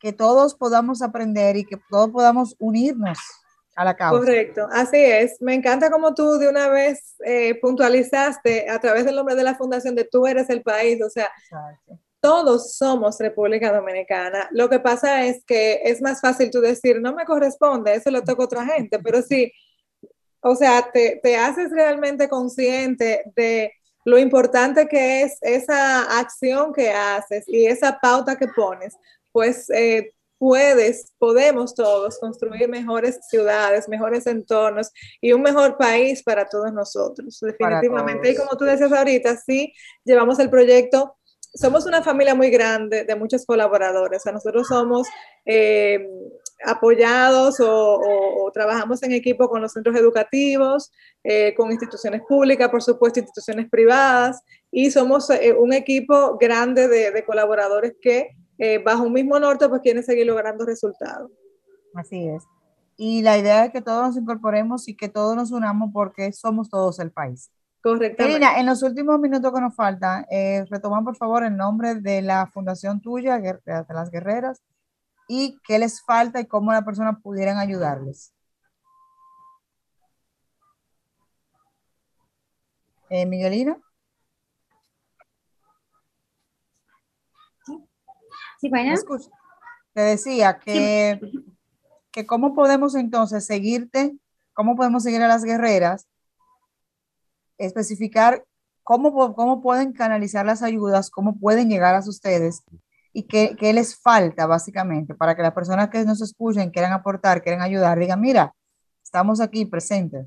[0.00, 3.18] que todos podamos aprender y que todos podamos unirnos
[3.76, 4.18] a la causa.
[4.18, 5.36] Correcto, así es.
[5.42, 9.54] Me encanta como tú de una vez eh, puntualizaste a través del nombre de la
[9.54, 11.30] fundación de tú eres el país, o sea,
[12.20, 14.48] todos somos República Dominicana.
[14.52, 18.22] Lo que pasa es que es más fácil tú decir, no me corresponde, eso lo
[18.22, 19.52] toca otra gente, pero sí,
[20.40, 23.72] o sea, te, te haces realmente consciente de
[24.04, 28.96] lo importante que es esa acción que haces y esa pauta que pones,
[29.32, 34.90] pues eh, puedes, podemos todos construir mejores ciudades, mejores entornos
[35.20, 38.30] y un mejor país para todos nosotros, definitivamente.
[38.30, 41.17] Y como tú decías ahorita, sí, llevamos el proyecto.
[41.58, 44.24] Somos una familia muy grande de muchos colaboradores.
[44.24, 45.08] O nosotros somos
[45.44, 46.08] eh,
[46.64, 50.92] apoyados o, trabajamos en equipo con los centros educativos,
[51.24, 54.40] eh, con instituciones públicas, por supuesto, instituciones privadas,
[54.70, 58.36] y somos eh, un equipo grande de colaboradores que
[58.84, 61.30] bajo un mismo norte, pues quieren seguir logrando resultados.
[61.94, 62.44] Así es.
[62.96, 66.68] Y la idea es que todos nos incorporemos y que todos nos unamos porque somos
[66.68, 67.50] todos el país.
[67.82, 68.46] Correctamente.
[68.58, 72.46] en los últimos minutos que nos faltan, eh, retoman por favor el nombre de la
[72.46, 74.60] fundación tuya, de las guerreras,
[75.28, 78.32] y qué les falta y cómo las personas pudieran ayudarles.
[83.10, 83.78] Eh, Miguelina.
[88.60, 88.94] Sí, bueno.
[89.92, 91.20] Te decía que,
[92.10, 94.16] que cómo podemos entonces seguirte,
[94.52, 96.06] cómo podemos seguir a las guerreras,
[97.58, 98.44] especificar
[98.82, 102.62] cómo, cómo pueden canalizar las ayudas, cómo pueden llegar a ustedes
[103.12, 107.42] y qué, qué, les falta básicamente para que las personas que nos escuchen, quieran aportar,
[107.42, 108.54] quieran ayudar, digan, mira,
[109.02, 110.26] estamos aquí presentes.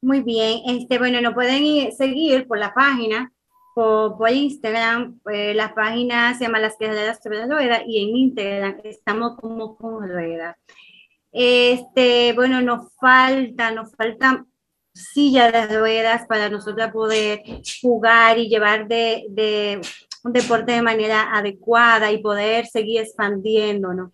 [0.00, 3.32] Muy bien, este, bueno, nos pueden seguir por la página
[3.76, 8.80] por, Instagram, pues, la página se llama Las Guerreras sobre la Rueda y en Instagram
[8.84, 10.56] estamos como con rueda.
[11.30, 14.46] Este, bueno, nos falta, nos falta
[14.96, 17.42] silla de ruedas para nosotros poder
[17.82, 19.80] jugar y llevar de, de
[20.24, 24.12] un deporte de manera adecuada y poder seguir expandiéndonos.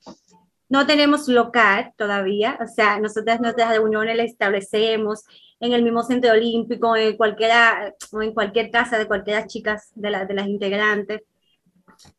[0.69, 5.25] No tenemos local todavía, o sea, nosotras nuestras reuniones las establecemos
[5.61, 10.11] en el mismo centro olímpico, en cualquiera, o en cualquier casa de cualquiera chicas de,
[10.27, 11.23] de las integrantes.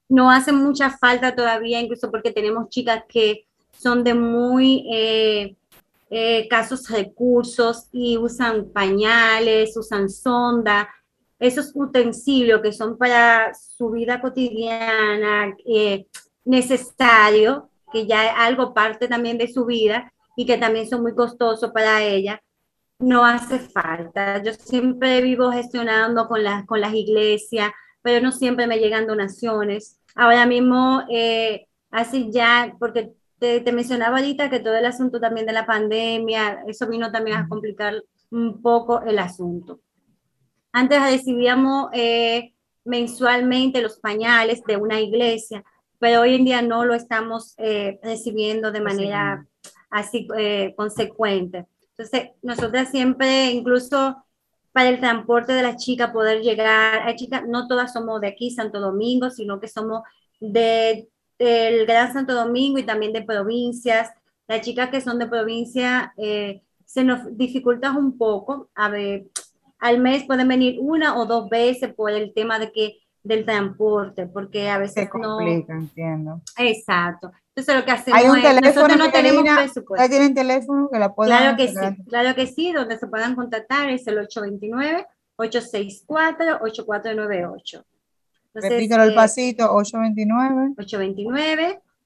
[0.07, 5.55] No hace mucha falta todavía, incluso porque tenemos chicas que son de muy eh,
[6.15, 10.87] eh, casos recursos y usan pañales, usan sonda,
[11.39, 16.05] esos utensilios que son para su vida cotidiana eh,
[16.45, 21.15] necesario, que ya es algo parte también de su vida y que también son muy
[21.15, 22.39] costosos para ella
[22.99, 24.41] no hace falta.
[24.43, 29.99] Yo siempre vivo gestionando con, las con las iglesias, pero no siempre me llegan donaciones.
[30.15, 35.45] Ahora mismo, eh, así ya, porque te, te, mencionaba ahorita que todo el asunto también
[35.45, 39.81] de la pandemia, eso vino también a complicar un poco el asunto.
[40.71, 42.53] Antes recibíamos eh,
[42.85, 45.61] mensualmente los pañales de una iglesia,
[45.99, 49.45] pero hoy en día no lo estamos eh, recibiendo de manera
[49.89, 50.25] así
[50.77, 51.65] consecuente.
[51.89, 54.23] Entonces, nosotras siempre, incluso
[54.71, 57.01] para el transporte de la chica poder llegar.
[57.05, 60.01] Hay chicas, no todas somos de aquí, Santo Domingo, sino que somos
[60.39, 61.09] de,
[61.39, 64.11] del Gran Santo Domingo y también de provincias.
[64.47, 68.69] Las chicas que son de provincia eh, se nos dificulta un poco.
[68.75, 69.25] A ver,
[69.79, 74.27] al mes pueden venir una o dos veces por el tema de que del transporte,
[74.27, 76.41] porque a veces se complica, entiendo.
[76.57, 77.31] Exacto.
[77.55, 79.93] Entonces lo que hacemos Hay un es, teléfono nosotros no tenemos Karina- presupuesto.
[80.03, 83.35] ¿Ustedes tienen teléfono que la puedan Claro que sí, claro que sí, donde se puedan
[83.35, 84.17] contactar es el
[85.39, 87.83] 829-864-8498.
[88.53, 90.75] Entonces, Repítelo el eh, pasito, 829.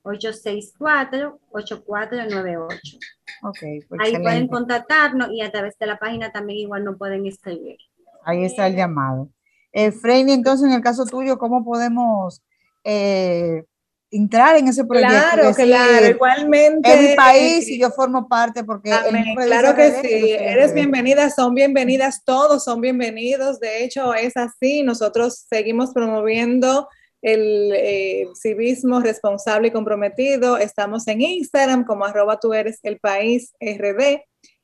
[0.04, 3.00] 829-864-8498.
[3.44, 3.58] Ok,
[3.90, 7.76] pues Ahí pueden contactarnos y a través de la página también igual nos pueden escribir.
[8.24, 9.30] Ahí está el llamado.
[9.74, 12.42] Eh, Freini, entonces, en el caso tuyo, ¿cómo podemos
[12.86, 13.66] eh,
[14.12, 15.14] entrar en ese proyecto?
[15.14, 16.94] Claro, Decir, claro, igualmente.
[16.94, 18.92] Es mi país y yo formo parte porque...
[18.92, 23.60] Amén, Claro que sí, eres bienvenida, son bienvenidas, todos son bienvenidos.
[23.60, 24.84] De hecho, es así.
[24.84, 26.88] Nosotros seguimos promoviendo
[27.22, 30.58] el eh, civismo responsable y comprometido.
[30.58, 34.22] Estamos en Instagram como arroba tú eres el país RD.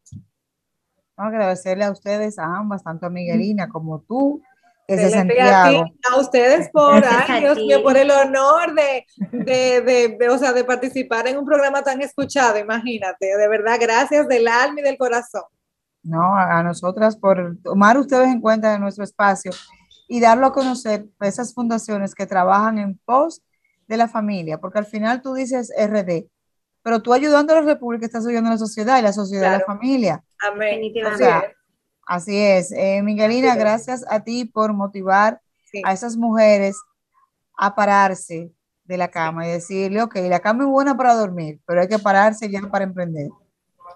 [1.17, 4.43] Agradecerle a ustedes, a ambas, tanto a Miguelina como tú,
[5.39, 5.81] a, ti,
[6.11, 9.05] a ustedes por, ay, a Dios mío, por el honor de,
[9.45, 13.79] de, de- de, o sea, de participar en un programa tan escuchado, imagínate, de verdad,
[13.81, 15.45] gracias del alma y del corazón.
[16.03, 16.35] ¿No?
[16.37, 19.53] A, nosotras por tomar ustedes en cuenta de nuestro espacio
[20.09, 23.43] y darlo a conocer a esas fundaciones que trabajan en pos
[23.87, 26.27] de la familia, porque al final tú dices RD,
[26.83, 29.59] pero tú ayudando a la República estás ayudando a la sociedad y la sociedad a
[29.59, 29.79] la Claro.
[29.79, 30.25] familia.
[30.43, 30.81] Amén.
[31.13, 31.57] O sea, es.
[32.07, 32.73] Así es.
[32.73, 35.41] Eh, Miguelina, gracias a ti por motivar
[35.71, 35.83] Sí.
[35.85, 36.77] a esas mujeres
[37.57, 38.51] a pararse
[38.85, 41.99] de la cama y decirle, ok, la cama es buena para dormir, pero hay que
[42.01, 43.29] pararse ya para emprender.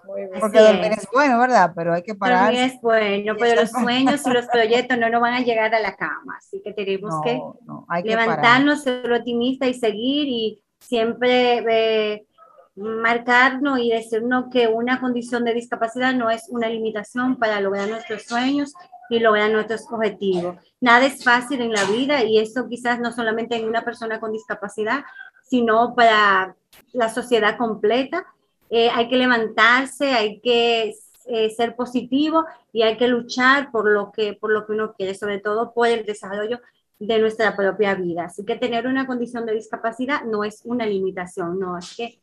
[0.07, 0.39] Muy bien.
[0.39, 0.99] Porque dormir es.
[0.99, 1.71] es bueno, ¿verdad?
[1.75, 2.65] Pero hay que También pararse.
[2.65, 5.95] es bueno, pero los sueños y los proyectos no nos van a llegar a la
[5.95, 8.27] cama, así que tenemos que No, no, hay que parar.
[8.27, 12.25] levantarnos, ser optimistas y seguir y siempre eh,
[12.75, 18.23] marcarnos y decirnos que una condición de discapacidad no es una limitación para lograr nuestros
[18.23, 18.73] sueños
[19.09, 20.57] y lograr nuestros objetivos.
[20.81, 24.31] Nada es fácil en la vida y eso quizás no solamente en una persona con
[24.31, 25.03] discapacidad,
[25.43, 26.55] sino para
[26.91, 28.25] la sociedad completa.
[28.77, 30.93] Eh, hay que levantarse, hay que
[31.27, 35.15] eh, ser positivo y hay que luchar por lo que por lo que uno quiere,
[35.15, 36.59] sobre todo por el desarrollo
[36.99, 38.25] de nuestra propia vida.
[38.25, 42.19] Así que tener una condición de discapacidad no es una limitación, no, es que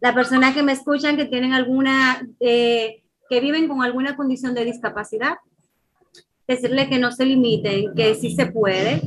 [0.00, 4.66] la persona que me escuchan que tienen alguna, eh, que viven con alguna condición de
[4.66, 5.38] discapacidad,
[6.46, 9.02] decirle que no se limiten, que sí se puede,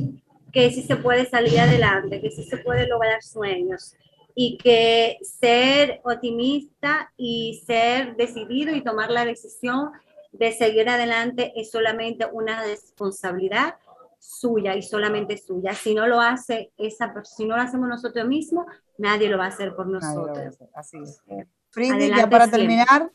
[0.52, 3.96] que sí se puede salir adelante, que sí se puede lograr sueños
[4.34, 9.92] y que ser optimista y ser decidido y tomar la decisión
[10.32, 13.76] de seguir adelante es solamente una responsabilidad
[14.18, 15.74] suya y solamente suya.
[15.74, 18.66] Si no lo hace esa si no lo hacemos nosotros mismos,
[18.98, 20.38] nadie lo va a hacer por nosotros.
[20.38, 21.22] hacer, Así es.
[21.70, 22.58] Frindy, ya para siempre.
[22.58, 23.12] terminar,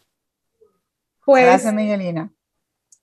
[1.25, 2.31] Pues gracias Miguelina.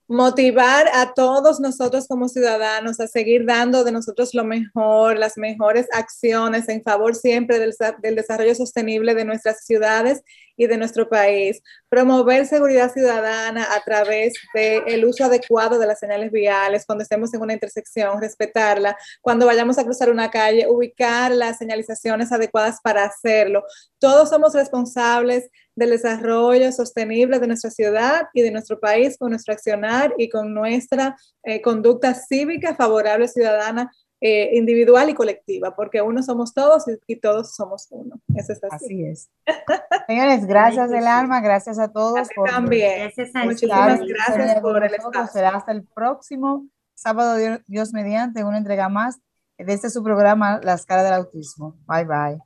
[0.08, 5.88] Motivar a todos nosotros como ciudadanos a seguir dando de nosotros lo mejor, las mejores
[5.92, 7.74] acciones en favor siempre del,
[8.14, 10.22] desarrollo sostenible de nuestras ciudades
[10.56, 11.60] y de nuestro país.
[11.88, 17.42] Promover seguridad ciudadana a través del uso adecuado de las señales viales, cuando estemos en
[17.42, 23.64] una intersección, respetarla, cuando vayamos a cruzar una calle, ubicar las señalizaciones adecuadas para hacerlo.
[23.98, 29.54] Todos somos responsables del desarrollo sostenible de nuestra ciudad y de nuestro país con nuestro
[29.54, 36.22] accionar y con nuestra eh, conducta cívica favorable ciudadana eh, individual y colectiva, porque uno
[36.22, 38.18] somos todos y, todos somos uno.
[38.34, 39.04] Eso es así.
[39.04, 39.28] es.
[40.06, 42.26] Señores, gracias del alma, gracias a todos.
[42.34, 43.12] por también.
[43.44, 45.26] Muchísimas gracias por el espacio.
[45.30, 49.18] Será hasta el próximo sábado, Dios mediante, una entrega más
[49.58, 51.76] de este su programa, Las caras del autismo.
[51.86, 52.45] Bye bye